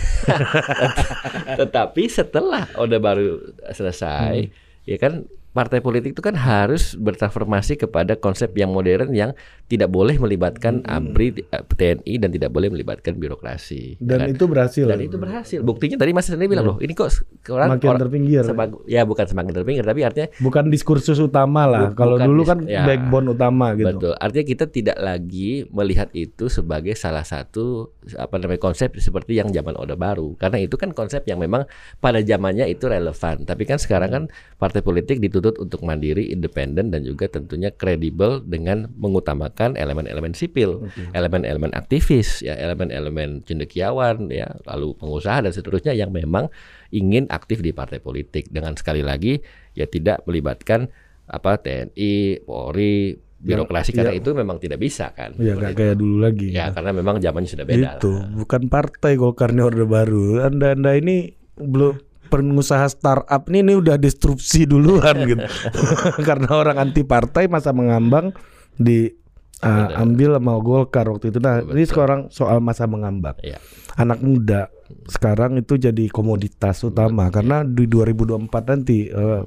Tetapi 1.61 2.03
setelah 2.09 2.69
Orde 2.75 2.99
Baru 2.99 3.39
selesai, 3.71 4.51
ya 4.83 4.97
kan 4.99 5.27
partai 5.53 5.79
politik 5.79 6.13
itu 6.13 6.21
kan 6.21 6.33
harus 6.33 6.97
bertransformasi 6.97 7.77
kepada 7.79 8.13
konsep 8.15 8.53
yang 8.53 8.69
modern 8.69 9.13
yang 9.13 9.37
tidak 9.67 9.87
boleh 9.87 10.17
melibatkan 10.17 10.81
ABRI, 10.83 11.45
eh, 11.45 11.63
TNI 11.63 12.15
dan 12.19 12.29
tidak 12.29 12.49
boleh 12.49 12.69
melibatkan 12.69 13.15
birokrasi. 13.15 13.97
ya 13.97 14.05
Dan 14.07 14.19
kan? 14.19 14.29
itu 14.31 14.45
berhasil. 14.47 14.85
dan 14.87 14.99
itu 14.99 15.17
berhasil. 15.17 15.61
Buktinya 15.61 15.97
tadi 15.97 16.11
Mas 16.11 16.25
sendiri 16.25 16.49
bilang 16.51 16.65
loh, 16.67 16.77
ini 16.79 16.93
kok 16.93 17.13
orang 17.49 17.77
Makin 17.77 18.01
terpinggir. 18.01 18.43
semag- 18.43 18.81
ya 18.87 19.05
bukan 19.05 19.25
semakin 19.25 19.53
terpinggir, 19.53 19.85
tapi 19.85 20.01
artinya 20.03 20.29
Bukan 20.39 20.69
diskursus 20.69 21.21
utama 21.21 21.65
lah. 21.65 21.93
Bu- 21.93 22.01
Kalau 22.01 22.17
dulu 22.17 22.43
kan 22.43 22.65
ya. 22.65 22.83
backbone 22.83 23.29
utama 23.29 23.73
gitu. 23.75 23.93
Betul. 23.93 24.13
Artinya 24.17 24.47
kita 24.47 24.65
tidak 24.67 24.97
lagi 24.97 25.69
melihat 25.69 26.09
itu 26.13 26.49
sebagai 26.49 26.95
salah 26.95 27.23
satu 27.23 27.93
apa 28.15 28.35
namanya 28.37 28.59
konsep 28.59 28.97
seperti 28.97 29.37
yang 29.37 29.49
zaman 29.49 29.77
Orde 29.77 29.95
Baru. 29.95 30.33
Karena 30.35 30.57
itu 30.59 30.75
kan 30.75 30.91
konsep 30.91 31.23
yang 31.25 31.37
memang 31.37 31.69
pada 31.99 32.19
zamannya 32.19 32.65
itu 32.67 32.87
relevan. 32.87 33.45
Tapi 33.45 33.63
kan 33.63 33.77
sekarang 33.77 34.11
kan 34.11 34.25
partai 34.57 34.81
politik 34.81 35.19
dituntut 35.19 35.42
untuk 35.51 35.83
mandiri, 35.83 36.31
independen 36.31 36.95
dan 36.95 37.03
juga 37.03 37.27
tentunya 37.27 37.75
kredibel 37.75 38.39
dengan 38.39 38.87
mengutamakan 38.95 39.75
elemen-elemen 39.75 40.31
sipil, 40.31 40.87
elemen-elemen 41.11 41.75
aktivis, 41.75 42.47
ya 42.47 42.55
elemen-elemen 42.55 43.43
cendekiawan, 43.43 44.31
ya 44.31 44.47
lalu 44.71 44.95
pengusaha 44.95 45.43
dan 45.43 45.51
seterusnya 45.51 45.91
yang 45.91 46.15
memang 46.15 46.47
ingin 46.95 47.27
aktif 47.33 47.59
di 47.59 47.75
partai 47.75 47.99
politik 47.99 48.47
dengan 48.53 48.79
sekali 48.79 49.03
lagi 49.03 49.43
ya 49.75 49.91
tidak 49.91 50.23
melibatkan 50.29 50.87
apa 51.27 51.59
TNI, 51.59 52.45
Polri, 52.45 53.17
birokrasi 53.43 53.91
Yang- 53.91 53.99
karena 53.99 54.13
iya. 54.15 54.21
itu 54.23 54.31
memang 54.37 54.57
tidak 54.63 54.79
bisa 54.79 55.11
kan. 55.11 55.35
Ya 55.43 55.59
nggak 55.59 55.75
kayak 55.75 55.97
dulu 55.99 56.17
lagi. 56.23 56.55
Ya 56.55 56.71
karena 56.71 56.95
memang 56.95 57.19
zamannya 57.19 57.51
sudah 57.51 57.67
beda. 57.67 57.99
itu 57.99 58.11
lah. 58.15 58.31
bukan 58.39 58.63
partai 58.71 59.19
Golkar 59.19 59.51
ini 59.51 59.63
orde 59.67 59.85
baru. 59.85 60.47
Anda 60.47 60.79
anda 60.79 60.95
ini 60.95 61.35
belum 61.59 62.12
pengusaha 62.33 62.89
startup 62.89 63.45
ini, 63.53 63.61
ini 63.61 63.75
udah 63.77 64.01
disrupsi 64.01 64.65
duluan 64.65 65.13
gitu. 65.31 65.45
Karena 66.29 66.49
orang 66.49 66.81
anti 66.81 67.05
partai 67.05 67.53
masa 67.53 67.77
mengambang 67.77 68.33
di 68.81 69.13
uh, 69.61 70.01
ambil 70.01 70.41
sama 70.41 70.57
Golkar 70.65 71.13
waktu 71.13 71.29
itu. 71.29 71.39
Nah, 71.45 71.61
ini 71.61 71.85
sekarang 71.85 72.33
soal 72.33 72.65
masa 72.65 72.89
mengambang. 72.89 73.37
Iya. 73.45 73.61
Anak 74.01 74.25
muda 74.25 74.73
sekarang 75.09 75.61
itu 75.61 75.77
jadi 75.77 76.09
komoditas 76.13 76.85
utama 76.85 77.29
karena 77.33 77.65
di 77.65 77.89
2024 77.89 78.49
nanti 78.69 79.09
eh, 79.09 79.43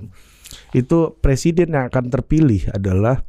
itu 0.74 1.14
presiden 1.22 1.78
yang 1.78 1.86
akan 1.90 2.06
terpilih 2.10 2.74
adalah 2.74 3.22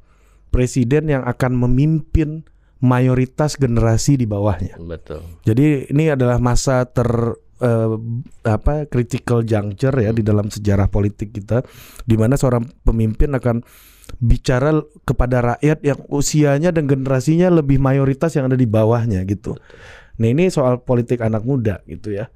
presiden 0.49 1.13
yang 1.13 1.23
akan 1.29 1.53
memimpin 1.57 2.49
mayoritas 2.81 3.57
generasi 3.57 4.21
di 4.21 4.27
bawahnya. 4.29 4.77
Betul. 4.81 5.25
Jadi 5.45 5.89
ini 5.93 6.13
adalah 6.13 6.37
masa 6.41 6.85
ter 6.85 7.09
eh, 7.61 7.95
apa 8.45 8.85
critical 8.89 9.43
juncture 9.43 9.95
ya 9.97 10.11
di 10.13 10.21
dalam 10.21 10.49
sejarah 10.49 10.89
politik 10.89 11.33
kita 11.33 11.65
di 12.05 12.17
mana 12.19 12.37
seorang 12.37 12.65
pemimpin 12.85 13.33
akan 13.33 13.65
bicara 14.23 14.71
kepada 15.03 15.57
rakyat 15.57 15.79
yang 15.83 15.99
usianya 16.09 16.71
dan 16.71 16.87
generasinya 16.87 17.51
lebih 17.51 17.83
mayoritas 17.83 18.33
yang 18.39 18.47
ada 18.47 18.55
di 18.55 18.65
bawahnya 18.65 19.27
gitu. 19.27 19.59
Nah 20.17 20.29
ini 20.31 20.49
soal 20.49 20.81
politik 20.81 21.21
anak 21.21 21.43
muda 21.43 21.83
gitu 21.91 22.15
ya. 22.15 22.31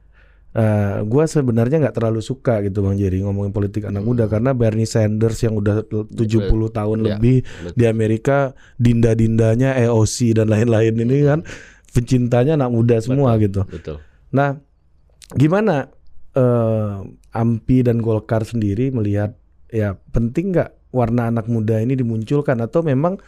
Eh 0.51 1.07
gua 1.07 1.31
sebenarnya 1.31 1.79
nggak 1.79 1.95
terlalu 1.95 2.19
suka 2.27 2.59
gitu 2.67 2.83
Bang 2.83 2.99
Jerry 2.99 3.23
ngomongin 3.23 3.55
politik 3.55 3.87
anak 3.87 4.03
muda 4.03 4.27
karena 4.27 4.51
Bernie 4.51 4.83
Sanders 4.83 5.39
yang 5.47 5.55
udah 5.55 5.87
70 5.87 6.11
tahun 6.51 6.97
Ya, 7.01 7.05
lebih 7.15 7.47
betul. 7.47 7.73
di 7.79 7.85
Amerika 7.87 8.51
dinda-dindanya 8.75 9.79
EOC 9.79 10.35
dan 10.43 10.51
lain-lain 10.51 10.99
ini 11.07 11.23
kan 11.23 11.41
pencintanya 11.95 12.59
anak 12.59 12.71
muda 12.75 12.99
semua 12.99 13.39
gitu. 13.39 13.63
Betul. 13.63 14.03
Nah, 14.35 14.59
gimana 15.35 15.91
eh, 16.35 16.97
AMPI 17.35 17.87
dan 17.87 17.99
Golkar 18.03 18.43
sendiri 18.43 18.91
melihat 18.91 19.35
ya 19.71 19.95
penting 20.11 20.55
nggak 20.55 20.75
warna 20.91 21.31
anak 21.31 21.47
muda 21.47 21.79
ini 21.79 21.95
dimunculkan? 21.95 22.59
Atau 22.59 22.83
memang 22.83 23.19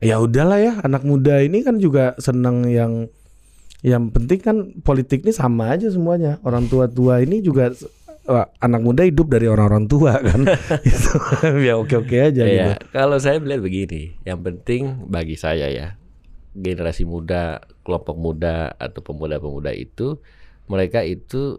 ya 0.00 0.20
udahlah 0.20 0.60
ya 0.60 0.72
anak 0.84 1.04
muda 1.04 1.40
ini 1.40 1.64
kan 1.64 1.80
juga 1.80 2.16
senang 2.20 2.68
yang 2.68 3.08
yang 3.80 4.12
penting 4.12 4.40
kan 4.40 4.56
politik 4.84 5.24
ini 5.24 5.32
sama 5.32 5.72
aja 5.72 5.88
semuanya. 5.88 6.36
Orang 6.44 6.68
tua-tua 6.68 7.24
ini 7.24 7.40
juga 7.40 7.72
wah, 8.28 8.46
anak 8.60 8.80
muda 8.84 9.02
hidup 9.08 9.32
dari 9.32 9.48
orang-orang 9.48 9.88
tua 9.88 10.20
kan. 10.20 10.44
Itu 10.88 11.16
ya 11.66 11.80
oke-oke 11.80 12.16
aja 12.20 12.44
gitu. 12.44 12.70
Iya, 12.70 12.76
kalau 12.92 13.16
saya 13.16 13.40
melihat 13.40 13.64
begini, 13.64 14.20
yang 14.28 14.44
penting 14.44 15.08
bagi 15.08 15.40
saya 15.40 15.72
ya, 15.72 15.96
generasi 16.52 17.08
muda, 17.08 17.64
kelompok 17.82 18.16
muda 18.20 18.76
atau 18.76 19.00
pemuda-pemuda 19.00 19.72
itu 19.72 20.20
mereka 20.70 21.02
itu 21.02 21.58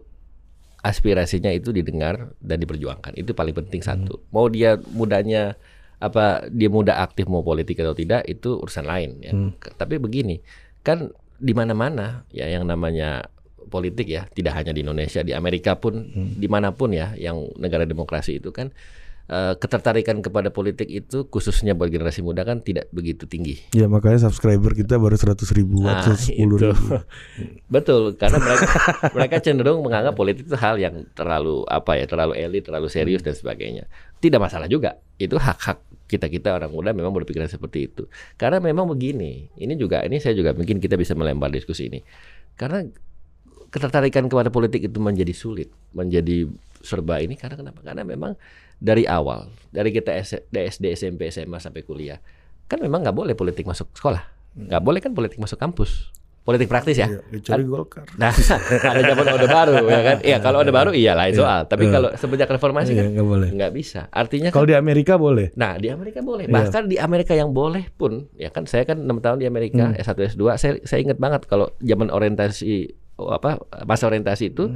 aspirasinya 0.82 1.52
itu 1.52 1.70
didengar 1.70 2.32
dan 2.42 2.58
diperjuangkan. 2.58 3.14
Itu 3.14 3.36
paling 3.36 3.54
penting 3.54 3.84
satu. 3.84 4.18
Mau 4.34 4.48
dia 4.48 4.74
mudanya 4.90 5.54
apa 6.02 6.50
dia 6.50 6.66
muda 6.66 6.98
aktif 6.98 7.30
mau 7.30 7.46
politik 7.46 7.78
atau 7.78 7.94
tidak 7.94 8.26
itu 8.26 8.58
urusan 8.58 8.82
lain 8.82 9.10
ya. 9.22 9.30
K- 9.54 9.78
Tapi 9.78 10.02
begini, 10.02 10.42
kan 10.82 11.12
di 11.38 11.54
mana-mana 11.54 12.26
ya 12.34 12.50
yang 12.50 12.66
namanya 12.66 13.30
politik 13.70 14.10
ya, 14.10 14.26
tidak 14.34 14.58
hanya 14.58 14.74
di 14.74 14.82
Indonesia, 14.82 15.22
di 15.22 15.30
Amerika 15.30 15.78
pun 15.78 16.10
di 16.34 16.50
mana 16.50 16.74
pun 16.74 16.90
ya 16.90 17.14
yang 17.14 17.46
negara 17.54 17.86
demokrasi 17.86 18.42
itu 18.42 18.50
kan 18.50 18.74
eh, 19.28 19.54
ketertarikan 19.58 20.22
kepada 20.24 20.50
politik 20.50 20.88
itu 20.90 21.28
khususnya 21.28 21.76
buat 21.76 21.92
generasi 21.92 22.24
muda 22.24 22.42
kan 22.42 22.62
tidak 22.64 22.88
begitu 22.90 23.28
tinggi. 23.28 23.60
Ya 23.76 23.86
makanya 23.86 24.26
subscriber 24.30 24.72
kita 24.72 24.98
baru 24.98 25.14
100 25.14 25.42
ribu 25.54 25.84
Nah, 25.84 26.02
atau 26.02 26.14
10 26.14 26.34
ribu. 26.34 26.86
Betul, 27.74 28.16
karena 28.18 28.38
mereka 28.42 28.66
mereka 29.16 29.36
cenderung 29.42 29.82
menganggap 29.84 30.14
politik 30.14 30.48
itu 30.48 30.56
hal 30.58 30.80
yang 30.80 31.06
terlalu 31.12 31.66
apa 31.68 31.98
ya, 31.98 32.04
terlalu 32.08 32.34
elit, 32.38 32.66
terlalu 32.66 32.88
serius 32.90 33.22
dan 33.22 33.36
sebagainya. 33.36 33.86
Tidak 34.18 34.38
masalah 34.38 34.70
juga. 34.70 34.98
Itu 35.18 35.38
hak-hak 35.38 36.08
kita-kita 36.12 36.52
orang 36.52 36.68
muda 36.68 36.92
memang 36.92 37.16
berpikiran 37.16 37.48
seperti 37.48 37.88
itu. 37.88 38.04
Karena 38.36 38.60
memang 38.60 38.84
begini, 38.84 39.48
ini 39.56 39.74
juga 39.80 40.04
ini 40.04 40.20
saya 40.20 40.36
juga 40.36 40.52
mungkin 40.52 40.76
kita 40.76 41.00
bisa 41.00 41.16
melempar 41.16 41.48
diskusi 41.48 41.88
ini. 41.88 42.04
Karena 42.52 42.84
ketertarikan 43.72 44.28
kepada 44.28 44.52
politik 44.52 44.84
itu 44.84 45.00
menjadi 45.00 45.32
sulit, 45.32 45.72
menjadi 45.96 46.44
serba 46.84 47.24
ini 47.24 47.40
karena 47.40 47.56
kenapa? 47.56 47.80
Karena 47.80 48.04
memang 48.04 48.36
dari 48.82 49.06
awal, 49.06 49.46
dari 49.70 49.94
kita 49.94 50.10
SD, 50.50 50.54
SMP, 50.90 51.30
SMA 51.30 51.56
sampai 51.56 51.80
kuliah, 51.80 52.18
kan 52.66 52.82
memang 52.82 53.00
nggak 53.00 53.14
boleh 53.14 53.32
politik 53.32 53.62
masuk 53.62 53.86
sekolah, 53.92 54.26
nggak 54.52 54.82
boleh 54.82 54.98
kan 54.98 55.14
politik 55.14 55.38
masuk 55.38 55.54
kampus, 55.54 56.10
politik 56.42 56.66
praktis 56.66 56.98
ya. 56.98 57.06
Ya, 57.06 57.22
kecuali 57.30 57.62
Golkar. 57.62 58.02
Nah, 58.18 58.34
ada 58.90 59.00
zaman 59.00 59.26
orde 59.30 59.46
baru 59.46 59.74
ya 59.86 60.00
kan? 60.02 60.16
Iya, 60.20 60.36
kalau 60.42 60.58
orde 60.58 60.74
baru 60.74 60.90
iya 60.90 61.14
lain 61.14 61.30
soal. 61.32 61.70
Tapi 61.70 61.86
kalau 61.86 62.10
semenjak 62.18 62.50
reformasi 62.50 62.90
Iya, 62.92 63.06
kan 63.06 63.10
nggak 63.14 63.28
boleh. 63.30 63.48
nggak 63.54 63.72
bisa. 63.72 64.10
Artinya 64.10 64.50
kan 64.50 64.58
Kalau 64.58 64.66
di 64.66 64.74
Amerika 64.74 65.14
boleh. 65.14 65.54
Nah, 65.54 65.78
di 65.78 65.86
Amerika 65.86 66.18
boleh. 66.18 66.50
Iya. 66.50 66.54
Bahkan 66.58 66.82
di 66.90 66.96
Amerika 66.98 67.32
yang 67.32 67.54
boleh 67.54 67.86
pun, 67.94 68.26
ya 68.34 68.50
kan 68.50 68.66
saya 68.66 68.82
kan 68.82 68.98
enam 68.98 69.22
tahun 69.22 69.38
di 69.38 69.46
Amerika, 69.46 69.94
Hmm. 69.94 70.02
S1 70.02 70.34
S2, 70.34 70.42
saya 70.58 70.72
saya 70.82 70.98
ingat 70.98 71.22
banget 71.22 71.46
kalau 71.46 71.70
zaman 71.78 72.10
orientasi 72.10 72.90
apa 73.14 73.62
masa 73.86 74.10
orientasi 74.10 74.50
itu 74.50 74.74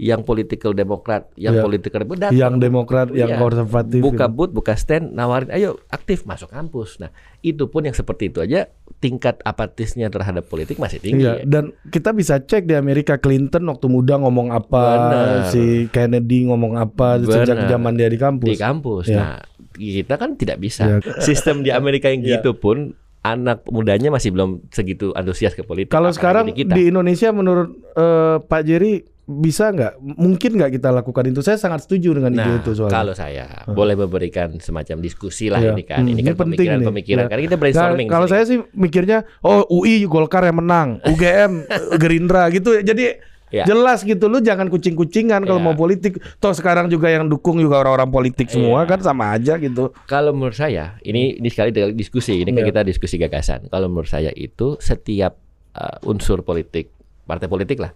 yang 0.00 0.24
political 0.24 0.72
demokrat, 0.72 1.28
yang 1.36 1.52
Iya. 1.52 1.62
political 1.62 2.00
datang. 2.08 2.32
Yang 2.32 2.54
Demokrat, 2.56 3.08
yang 3.12 3.36
Iya. 3.36 3.38
konservatif. 3.38 4.00
buka 4.00 4.24
gitu. 4.24 4.32
booth, 4.32 4.52
buka 4.56 4.72
stand, 4.72 5.12
nawarin, 5.12 5.52
ayo 5.52 5.76
aktif 5.86 6.24
masuk 6.24 6.48
kampus. 6.48 6.96
Nah, 6.96 7.12
itu 7.38 7.68
pun 7.68 7.84
yang 7.84 7.92
seperti 7.92 8.32
itu 8.32 8.40
aja 8.40 8.72
tingkat 8.96 9.44
apatisnya 9.44 10.08
terhadap 10.08 10.48
politik 10.48 10.80
masih 10.80 10.98
tinggi. 10.98 11.28
Iya, 11.28 11.40
ya. 11.40 11.44
dan 11.44 11.76
kita 11.86 12.10
bisa 12.10 12.40
cek 12.40 12.64
di 12.64 12.72
Amerika 12.72 13.20
Clinton 13.20 13.68
waktu 13.68 13.86
muda 13.86 14.16
ngomong 14.16 14.48
apa, 14.48 14.84
Benar. 14.88 15.28
si 15.52 15.84
Kennedy 15.88 16.48
ngomong 16.48 16.80
apa 16.80 17.20
sejak 17.20 17.60
Benar. 17.60 17.70
zaman 17.70 17.92
dia 17.92 18.08
di 18.08 18.16
kampus. 18.16 18.48
di 18.48 18.56
kampus. 18.56 19.04
Iya. 19.04 19.20
Nah, 19.20 19.36
kita 19.70 20.14
kan 20.16 20.30
tidak 20.34 20.56
bisa. 20.58 20.96
Iya. 20.96 21.20
Sistem 21.20 21.60
di 21.60 21.68
Amerika 21.70 22.08
yang 22.08 22.24
Iya. 22.24 22.40
gitu 22.40 22.56
pun 22.56 22.96
anak 23.20 23.68
mudanya 23.68 24.08
masih 24.08 24.32
belum 24.32 24.64
segitu 24.72 25.12
antusias 25.12 25.52
ke 25.52 25.60
politik. 25.60 25.92
Kalau 25.92 26.08
sekarang 26.08 26.48
di 26.48 26.64
kita. 26.64 26.72
di 26.72 26.88
Indonesia 26.88 27.28
menurut 27.30 27.68
eh, 27.92 28.40
Pak 28.40 28.64
Jerry 28.64 29.04
bisa 29.22 29.68
nggak? 29.68 29.92
Mungkin 30.00 30.50
nggak 30.54 30.70
kita 30.74 30.88
lakukan 30.90 31.24
itu? 31.26 31.40
Saya 31.40 31.54
sangat 31.54 31.84
setuju 31.84 32.16
dengan 32.16 32.30
ide 32.30 32.42
Nah, 32.42 32.58
itu 32.58 32.70
soalnya. 32.72 32.94
kalau 32.94 33.12
saya 33.12 33.46
boleh 33.66 33.94
memberikan 33.94 34.56
semacam 34.56 34.96
diskusi 34.98 35.46
lah 35.46 35.58
Iya. 35.58 35.72
ini 35.72 35.82
kan. 35.82 35.98
Hmm, 36.00 36.08
ini 36.08 36.18
ini 36.18 36.28
kan 36.28 36.36
pemikiran-pemikiran. 36.38 37.22
Iya. 37.22 37.30
Karena 37.30 37.42
kita 37.44 37.54
Nah, 37.54 37.62
brainstorming. 37.62 38.08
kalau 38.08 38.26
sini. 38.26 38.32
saya 38.32 38.44
sih 38.44 38.58
mikirnya, 38.72 39.18
oh 39.40 39.62
UI 39.68 40.02
Golkar 40.04 40.42
yang 40.42 40.58
menang, 40.58 40.98
UGM 41.10 41.52
Gerindra 41.96 42.48
gitu. 42.48 42.74
Jadi 42.76 43.28
Ya. 43.50 43.66
jelas 43.66 44.06
gitu 44.06 44.30
lu 44.30 44.38
jangan 44.38 44.70
kucing-kucingan 44.70 45.42
kalau 45.42 45.58
Ya. 45.58 45.64
mau 45.64 45.74
politik. 45.74 46.22
Toh 46.38 46.54
sekarang 46.54 46.86
juga 46.86 47.10
yang 47.10 47.26
dukung 47.26 47.58
juga 47.58 47.82
orang-orang 47.82 48.06
politik 48.06 48.46
semua 48.46 48.82
Iya. 48.82 48.88
kan 48.88 48.98
sama 49.02 49.34
aja 49.34 49.58
gitu. 49.58 49.90
Kalau 50.06 50.30
menurut 50.30 50.54
saya, 50.54 50.94
ini 51.02 51.34
ini 51.34 51.50
sekali 51.50 51.74
diskusi, 51.90 52.38
ini 52.38 52.50
kan 52.50 52.62
Iya. 52.62 52.70
kita 52.70 52.80
diskusi 52.84 53.18
gagasan. 53.18 53.66
Kalau 53.66 53.90
menurut 53.90 54.06
saya 54.06 54.30
itu 54.30 54.78
setiap 54.78 55.34
uh, 55.70 55.98
unsur 56.04 56.42
politik, 56.42 56.94
partai 57.22 57.46
politik 57.46 57.78
lah, 57.78 57.90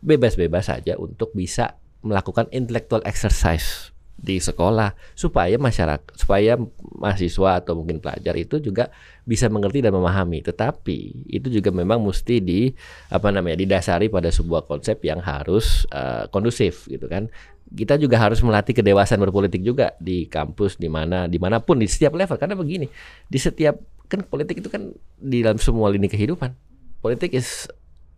bebas-bebas 0.00 0.72
saja 0.72 0.96
untuk 0.96 1.32
bisa 1.36 1.76
melakukan 2.00 2.48
intellectual 2.52 3.04
exercise 3.04 3.92
di 4.20 4.36
sekolah 4.36 4.92
supaya 5.16 5.56
masyarakat, 5.56 6.12
supaya 6.12 6.60
mahasiswa 7.00 7.64
atau 7.64 7.72
mungkin 7.72 8.04
pelajar 8.04 8.36
itu 8.36 8.60
juga 8.60 8.92
bisa 9.24 9.48
mengerti 9.48 9.80
dan 9.80 9.96
memahami. 9.96 10.44
Tetapi 10.44 11.28
itu 11.32 11.48
juga 11.48 11.72
memang 11.72 12.04
mesti 12.04 12.36
di 12.44 12.68
apa 13.08 13.32
namanya 13.32 13.56
didasari 13.56 14.12
pada 14.12 14.28
sebuah 14.28 14.68
konsep 14.68 15.00
yang 15.08 15.24
harus 15.24 15.88
uh, 15.90 16.28
kondusif 16.28 16.84
gitu 16.92 17.08
kan. 17.08 17.32
Kita 17.70 17.96
juga 17.96 18.20
harus 18.20 18.44
melatih 18.44 18.76
kedewasaan 18.76 19.22
berpolitik 19.24 19.64
juga 19.64 19.96
di 19.96 20.28
kampus 20.28 20.76
di 20.76 20.92
mana 20.92 21.24
di 21.24 21.40
mana 21.40 21.56
pun 21.64 21.80
di 21.80 21.88
setiap 21.88 22.12
level. 22.12 22.36
Karena 22.36 22.54
begini 22.58 22.86
di 23.24 23.38
setiap 23.40 23.80
kan 24.10 24.20
politik 24.26 24.60
itu 24.60 24.68
kan 24.68 24.92
di 25.16 25.40
dalam 25.40 25.56
semua 25.56 25.88
lini 25.88 26.12
kehidupan. 26.12 26.52
Politik 27.00 27.32
is 27.32 27.64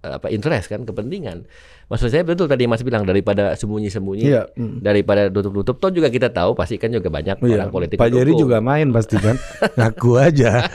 apa 0.02 0.26
interest 0.28 0.66
kan 0.66 0.82
kepentingan 0.82 1.46
maksud 1.86 2.08
saya 2.08 2.22
betul 2.22 2.44
tadi 2.44 2.66
Mas 2.66 2.82
bilang 2.82 3.02
daripada 3.02 3.54
sembunyi-sembunyi 3.54 4.24
Iya. 4.24 4.50
mm. 4.50 4.80
daripada 4.80 5.28
tutup-tutup 5.28 5.78
toh 5.78 5.90
juga 5.90 6.08
kita 6.08 6.26
tahu 6.28 6.52
pasti 6.52 6.74
kan 6.74 6.88
juga 6.88 7.06
banyak 7.06 7.38
Iya. 7.38 7.54
orang 7.54 7.70
politik 7.70 7.96
Pak 7.96 8.10
Jerry 8.10 8.34
juga 8.34 8.58
main 8.58 8.90
pasti 8.90 9.14
kan. 9.14 9.38
Ngaku 9.78 10.10
aja. 10.16 10.66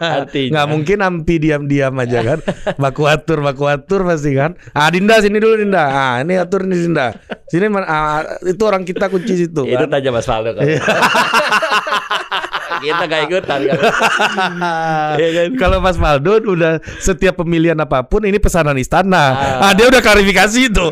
Artinya- 0.00 0.50
Nggak 0.52 0.66
mungkin 0.68 0.98
ampi 1.00 1.34
diam-diam 1.36 1.94
aja 1.96 2.18
kan. 2.24 2.38
Baku 2.76 3.06
atur, 3.06 3.40
baku 3.40 3.68
atur 3.68 4.02
pasti 4.04 4.32
kan. 4.32 4.56
Ah 4.72 4.88
Dinda 4.88 5.20
sini 5.20 5.36
dulu 5.36 5.54
Dinda. 5.56 5.84
Ah 5.84 6.14
ini 6.18 6.34
atur 6.34 6.64
nih 6.64 6.80
Dinda. 6.80 7.14
Sini 7.46 7.66
man- 7.66 7.84
ah, 7.84 8.24
itu 8.40 8.62
orang 8.62 8.82
kita 8.82 9.06
kunci 9.06 9.36
situ 9.36 9.62
itu 9.62 9.76
kan. 9.76 9.90
aja 9.92 10.08
Mas 10.08 10.24
Faldo 10.24 10.50
kan. 10.52 10.64
kita 12.80 13.04
gak 13.06 13.22
ikutan 13.28 13.60
kan. 13.68 13.78
Iya 15.20 15.28
kan? 15.36 15.48
Kalau 15.60 15.78
Mas 15.82 15.96
Faldo 16.00 16.40
udah 16.40 16.80
setiap 17.02 17.40
pemilihan 17.42 17.76
apa 17.76 18.06
pun 18.06 18.24
ini 18.24 18.40
pesanan 18.40 18.76
istana. 18.80 19.58
Ah, 19.60 19.72
dia 19.76 19.86
udah 19.90 20.00
klarifikasi 20.00 20.58
itu. 20.70 20.86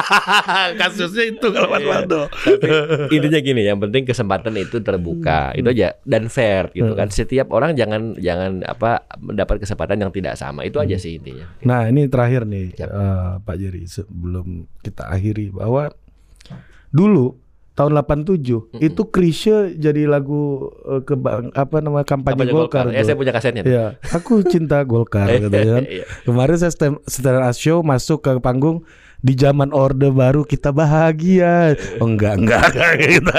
Kasusnya 0.80 1.24
itu 1.30 1.46
kalau 1.54 1.68
Mas 1.70 1.84
Faldo. 1.84 2.26
Tapi 2.30 3.14
intinya 3.14 3.40
gini, 3.40 3.62
yang 3.64 3.78
penting 3.78 4.08
kesempatan 4.08 4.56
itu 4.58 4.80
terbuka. 4.82 5.54
Itu 5.54 5.70
aja 5.70 5.94
dan 6.02 6.26
fair 6.32 6.70
gitu 6.74 6.92
kan. 6.96 7.08
Setiap 7.12 7.52
orang 7.54 7.78
jangan 7.78 8.16
jangan 8.18 8.64
apa 8.66 9.06
mendapat 9.20 9.62
kesempatan 9.62 10.00
yang 10.02 10.10
tidak 10.10 10.34
sama. 10.34 10.66
Itu 10.66 10.80
aja 10.82 10.98
sih 10.98 11.20
intinya. 11.20 11.46
Nah 11.62 11.86
ini 11.88 12.10
terakhir 12.10 12.48
nih 12.48 12.74
eh, 12.80 13.32
Pak 13.40 13.56
Jerry 13.60 13.84
sebelum 13.86 14.66
kita 14.82 15.08
akhiri 15.08 15.54
bahwa 15.54 15.92
dulu 16.94 17.43
tahun 17.74 17.90
87 17.98 18.38
itu 18.78 19.02
Krisye 19.10 19.74
jadi 19.74 20.06
lagu 20.06 20.70
eh, 20.86 21.02
ke 21.02 21.18
apa 21.52 21.76
nama 21.78 22.06
kampanye, 22.06 22.38
Kampanye 22.38 22.52
Golkar. 22.54 22.84
Ya 22.94 23.02
saya 23.02 23.18
punya 23.18 23.34
kasetnya. 23.34 23.62
Iya, 23.66 23.86
aku 24.08 24.46
cinta 24.46 24.78
Golkar 24.86 25.26
katanya 25.26 25.72
kan. 25.78 25.84
Iya. 25.84 26.04
Kemarin 26.22 26.56
saya 26.56 26.70
setel, 26.70 27.02
setel 27.04 27.38
show 27.52 27.82
masuk 27.82 28.22
ke 28.22 28.38
panggung 28.38 28.86
di 29.18 29.34
zaman 29.34 29.74
Orde 29.74 30.08
Baru 30.08 30.46
kita 30.46 30.70
bahagia. 30.70 31.74
Oh 31.98 32.06
enggak 32.06 32.38
enggak 32.38 32.62
enggak 32.70 32.92
gitu. 33.02 33.30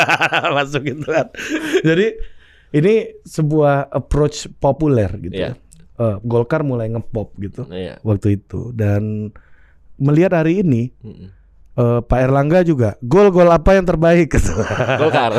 masuk 0.52 0.82
gitu 0.84 1.08
kan. 1.08 1.28
Jadi 1.82 2.08
ini 2.76 2.94
sebuah 3.24 3.88
approach 3.88 4.52
populer 4.60 5.16
gitu. 5.18 5.32
Iya. 5.32 5.56
ya. 5.56 5.64
Eh, 5.96 6.16
Golkar 6.28 6.60
mulai 6.60 6.92
ngepop 6.92 7.32
gitu 7.40 7.64
Iya. 7.72 8.04
waktu 8.04 8.36
itu 8.36 8.76
dan 8.76 9.32
melihat 9.96 10.36
hari 10.36 10.60
ini 10.60 10.92
Mm-mm. 11.00 11.32
Eh, 11.76 12.00
Pak 12.02 12.20
Erlangga 12.20 12.64
juga 12.64 12.96
gol-gol 13.04 13.52
apa 13.52 13.76
yang 13.76 13.86
terbaik 13.86 14.32
gitu. 14.32 14.56
Golkar. 15.02 15.36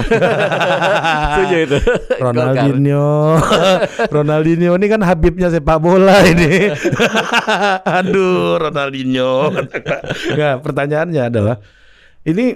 Setuju 1.36 1.56
itu. 1.64 1.78
Ronaldinho, 2.20 3.40
Ronaldinho 4.14 4.72
ini 4.76 4.86
kan 4.86 5.00
Habibnya 5.02 5.48
sepak 5.48 5.80
bola 5.80 6.20
ini. 6.28 6.70
Aduh, 7.84 8.60
Ronaldinho. 8.60 9.52
Nah, 10.36 10.60
pertanyaannya 10.60 11.22
adalah 11.24 11.56
ini 12.28 12.52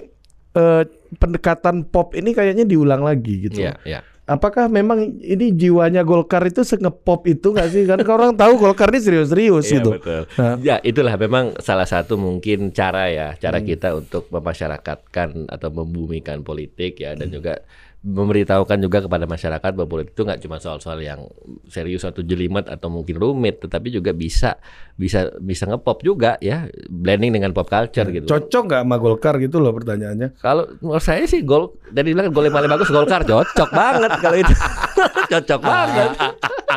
eh, 0.55 0.83
pendekatan 1.17 1.89
pop 1.89 2.13
ini 2.15 2.31
kayaknya 2.31 2.63
diulang 2.63 3.03
lagi 3.03 3.49
gitu. 3.49 3.65
Iya, 3.65 3.75
iya. 3.83 3.99
Apakah 4.31 4.71
memang 4.71 5.19
ini 5.19 5.51
jiwanya 5.51 6.07
Golkar 6.07 6.47
itu 6.47 6.63
sengepop 6.63 7.27
itu 7.27 7.51
nggak 7.51 7.67
sih? 7.67 7.83
Kan 7.83 7.99
orang 8.07 8.31
tahu 8.31 8.55
Golkar 8.55 8.87
ini 8.95 9.03
serius-serius 9.03 9.67
Iya, 9.67 9.75
gitu. 9.83 9.89
betul. 9.99 10.21
Nah. 10.39 10.55
Ya, 10.63 10.79
itulah 10.79 11.19
memang 11.19 11.51
salah 11.59 11.83
satu 11.83 12.15
mungkin 12.15 12.71
cara 12.71 13.11
ya, 13.11 13.35
cara 13.35 13.59
Hmm. 13.59 13.67
kita 13.67 13.91
untuk 13.91 14.31
memasyarakatkan 14.31 15.51
atau 15.51 15.69
membumikan 15.69 16.39
politik 16.41 17.03
ya 17.03 17.11
dan 17.11 17.27
juga 17.27 17.59
memberitahukan 18.01 18.81
juga 18.81 19.05
kepada 19.05 19.29
masyarakat 19.29 19.71
bahwa 19.77 19.85
politik 19.85 20.17
itu 20.17 20.25
nggak 20.25 20.41
cuma 20.41 20.57
soal-soal 20.57 20.97
yang 21.05 21.29
serius 21.69 22.01
atau 22.01 22.25
jelimet 22.25 22.65
atau 22.65 22.89
mungkin 22.89 23.13
rumit, 23.21 23.61
tetapi 23.61 23.93
juga 23.93 24.09
bisa 24.09 24.57
bisa 24.97 25.29
bisa 25.37 25.69
ngepop 25.69 26.01
juga 26.01 26.41
ya, 26.41 26.65
blending 26.89 27.37
dengan 27.37 27.53
pop 27.53 27.69
culture 27.69 28.09
gitu. 28.09 28.25
Cocok 28.25 28.63
nggak 28.65 28.81
sama 28.81 28.97
Golkar 28.97 29.37
gitu 29.37 29.61
loh 29.61 29.69
pertanyaannya? 29.77 30.33
Kalau 30.41 30.65
menurut 30.81 31.05
saya 31.05 31.29
sih 31.29 31.45
gol 31.45 31.77
dari 31.93 32.17
bilang 32.17 32.33
gol 32.33 32.49
yang 32.49 32.57
paling 32.57 32.71
bagus 32.73 32.89
Golkar 32.89 33.21
cocok 33.21 33.69
banget 33.69 34.11
kalau 34.17 34.37
itu. 34.41 34.53
cocok 35.37 35.59
banget. 35.61 36.09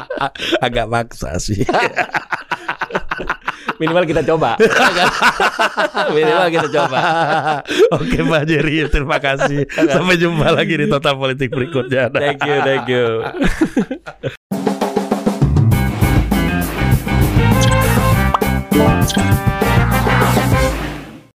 Agak 0.66 0.87
maksa 0.92 1.40
sih. 1.40 1.64
Minimal 3.81 4.05
kita 4.07 4.22
coba. 4.22 4.57
Minimal 6.16 6.48
kita 6.53 6.68
coba. 6.70 6.98
Oke 7.96 8.18
mbak 8.22 8.42
Jerry, 8.46 8.87
terima 8.88 9.18
kasih. 9.18 9.66
Sampai 9.68 10.16
jumpa 10.20 10.53
lagi 10.53 10.74
di 10.79 10.87
Total 10.87 11.14
Politik 11.16 11.50
berikutnya. 11.50 12.12
thank 12.12 12.40
you, 12.44 12.57
thank 12.62 12.87
you. 12.88 13.24